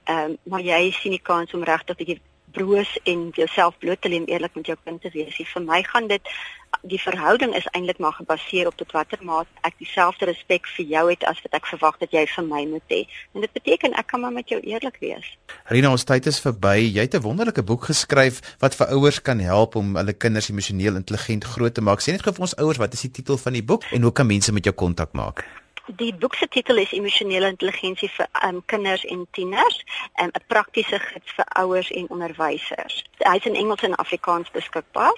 Ehm 0.04 0.32
um, 0.32 0.38
maar 0.44 0.62
jy 0.62 0.92
sien 0.92 1.12
nie 1.12 1.22
kans 1.22 1.54
om 1.54 1.64
regtig 1.64 1.96
'n 1.96 2.04
bietjie 2.04 2.22
broos 2.56 2.91
en 3.04 3.30
jouself 3.36 3.78
bloot 3.84 4.02
te 4.02 4.10
lê 4.10 4.22
om 4.22 4.30
eerlik 4.32 4.56
met 4.56 4.72
jou 4.72 4.78
kind 4.84 5.02
te 5.02 5.12
wees. 5.13 5.36
Vir 5.54 5.63
my 5.63 5.82
gaan 5.84 6.08
dit 6.12 6.34
die 6.82 7.00
verhouding 7.00 7.56
is 7.56 7.68
eintlik 7.72 8.00
maar 8.04 8.13
gebaseer 8.13 8.68
op 8.68 8.76
tot 8.80 8.91
watter 8.96 9.22
mate 9.24 9.50
ek 9.68 9.78
dieselfde 9.80 10.28
respek 10.30 10.68
vir 10.76 10.86
jou 10.91 11.04
het 11.10 11.24
as 11.30 11.39
wat 11.46 11.58
ek 11.60 11.70
verwag 11.72 11.98
dat 12.02 12.13
jy 12.15 12.26
vir 12.30 12.48
my 12.48 12.63
moet 12.70 12.94
hê. 12.94 13.02
En 13.34 13.46
dit 13.46 13.58
beteken 13.58 13.98
ek 14.00 14.10
kan 14.12 14.24
maar 14.24 14.36
met 14.36 14.50
jou 14.52 14.60
eerlik 14.62 15.00
wees. 15.02 15.28
Rina, 15.72 15.91
ons 15.91 16.08
tyd 16.08 16.28
is 16.32 16.41
verby. 16.44 16.78
Jy 16.84 17.08
het 17.08 17.15
'n 17.15 17.26
wonderlike 17.26 17.63
boek 17.63 17.89
geskryf 17.91 18.41
wat 18.60 18.76
vir 18.76 18.88
ouers 18.96 19.22
kan 19.22 19.39
help 19.39 19.76
om 19.76 19.96
hulle 19.96 20.13
kinders 20.13 20.50
emosioneel 20.50 20.96
intelligent 20.96 21.44
groot 21.44 21.74
te 21.74 21.82
maak. 21.82 22.02
Sê 22.02 22.12
net 22.12 22.24
gou 22.24 22.34
vir 22.34 22.48
ons 22.48 22.58
ouers, 22.58 22.78
wat 22.78 22.94
is 22.94 23.02
die 23.02 23.12
titel 23.12 23.38
van 23.38 23.54
die 23.54 23.63
boek 23.63 23.84
en 23.91 24.02
hoe 24.02 24.12
kan 24.12 24.28
mense 24.28 24.52
met 24.52 24.63
jou 24.63 24.76
kontak 24.76 25.13
maak? 25.13 25.64
Die 25.86 26.15
boek 26.17 26.34
se 26.36 26.48
titel 26.48 26.78
is 26.82 26.91
Emosionele 26.91 27.48
Intelligensie 27.48 28.10
vir 28.10 28.28
um, 28.43 28.65
kinders 28.65 29.06
en 29.06 29.28
tieners, 29.32 29.86
um, 30.21 30.30
'n 30.34 30.43
praktiese 30.48 31.00
gids 31.00 31.32
vir 31.38 31.45
ouers 31.62 31.91
en 31.91 32.10
onderwysers. 32.10 33.04
Hy's 33.17 33.45
in 33.45 33.56
Engels 33.56 33.82
en 33.82 33.95
Afrikaans 33.95 34.52
beskikbaar. 34.52 35.13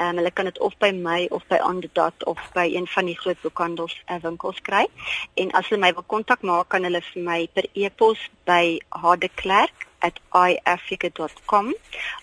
Um, 0.00 0.16
hulle 0.16 0.30
kan 0.30 0.44
dit 0.44 0.58
of 0.58 0.76
by 0.78 0.92
my 0.92 1.26
of 1.30 1.46
by 1.48 1.58
Dot 1.92 2.24
of 2.24 2.50
by 2.54 2.72
een 2.72 2.86
van 2.86 3.04
die 3.04 3.18
groot 3.18 3.40
boekhandels 3.40 4.02
uh, 4.06 4.16
winkels 4.22 4.60
kry. 4.60 4.86
En 5.34 5.52
as 5.52 5.68
hulle 5.68 5.80
my 5.80 5.92
wil 5.92 6.04
kontak 6.06 6.42
maak, 6.42 6.68
kan 6.68 6.82
hulle 6.82 7.02
vir 7.12 7.22
my 7.22 7.48
per 7.52 7.64
e-pos 7.72 8.30
by 8.44 8.80
hadeklerk@iafrica.com 8.88 11.74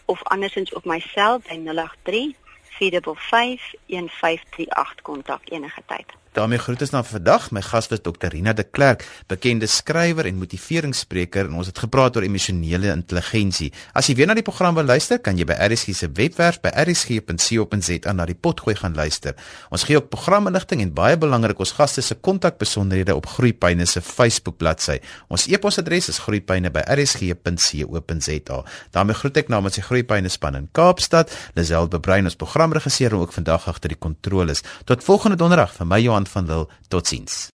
of 0.06 0.24
andersins 0.24 0.74
op 0.74 0.86
my 0.86 1.00
sel 1.00 1.40
by 1.40 1.58
083 1.62 2.36
455 2.80 3.74
1538 3.86 5.02
kontak 5.02 5.50
enige 5.50 5.82
tyd 5.86 6.22
daarmee 6.34 6.58
groet 6.58 6.82
ons 6.82 6.90
na 6.94 7.04
vandag. 7.06 7.52
My 7.54 7.62
gas 7.62 7.88
was 7.92 8.02
Dr. 8.02 8.28
Rina 8.34 8.54
de 8.54 8.64
Klerk, 8.64 9.06
bekende 9.28 9.68
skrywer 9.70 10.26
en 10.26 10.38
motiveringsspreker 10.42 11.46
en 11.50 11.56
ons 11.62 11.68
het 11.70 11.80
gepraat 11.80 12.16
oor 12.18 12.24
emosionele 12.26 12.90
intelligensie. 12.94 13.72
As 13.94 14.08
jy 14.10 14.16
weer 14.18 14.28
na 14.30 14.36
die 14.38 14.46
program 14.46 14.76
wil 14.78 14.88
luister, 14.90 15.18
kan 15.24 15.38
jy 15.38 15.46
by 15.50 15.56
RSG 15.68 15.88
se 15.98 16.08
webwerf 16.18 16.58
by 16.64 16.72
rsg.co.za 16.84 18.14
na 18.14 18.26
die 18.30 18.36
potgooi 18.36 18.76
gaan 18.80 18.96
luister. 18.98 19.34
Ons 19.74 19.84
gee 19.88 19.98
ook 20.00 20.10
programinligting 20.14 20.80
en 20.84 20.92
baie 20.96 21.18
belangrik, 21.20 21.60
ons 21.62 21.76
gaste 21.78 22.02
se 22.02 22.16
kontakbesonderhede 22.16 23.16
op 23.16 23.26
Groepyne 23.36 23.86
se 23.90 24.02
Facebook 24.02 24.58
bladsy. 24.58 24.98
Ons 25.30 25.48
e-posadres 25.48 26.10
is 26.10 26.20
groepyne@rsg.co.za. 26.26 28.64
daarmee 28.92 29.16
groet 29.16 29.38
ek 29.38 29.48
namens 29.50 29.76
die 29.76 29.84
Groepyne 29.84 30.30
span 30.30 30.56
in 30.56 30.70
Kaapstad, 30.72 31.32
Lisel 31.56 31.88
Bebrein 31.88 32.26
ons 32.26 32.36
programregisseur 32.36 33.12
en 33.12 33.18
ook 33.26 33.34
vandag 33.34 33.68
agter 33.68 33.90
die 33.90 34.00
kontroles. 34.00 34.62
Tot 34.86 35.04
volgende 35.04 35.38
donderdag 35.38 35.74
vir 35.78 35.88
my 35.88 36.00
Johan 36.02 36.23
van 36.30 36.46
Lille. 36.46 36.68
Totsiens. 36.88 37.52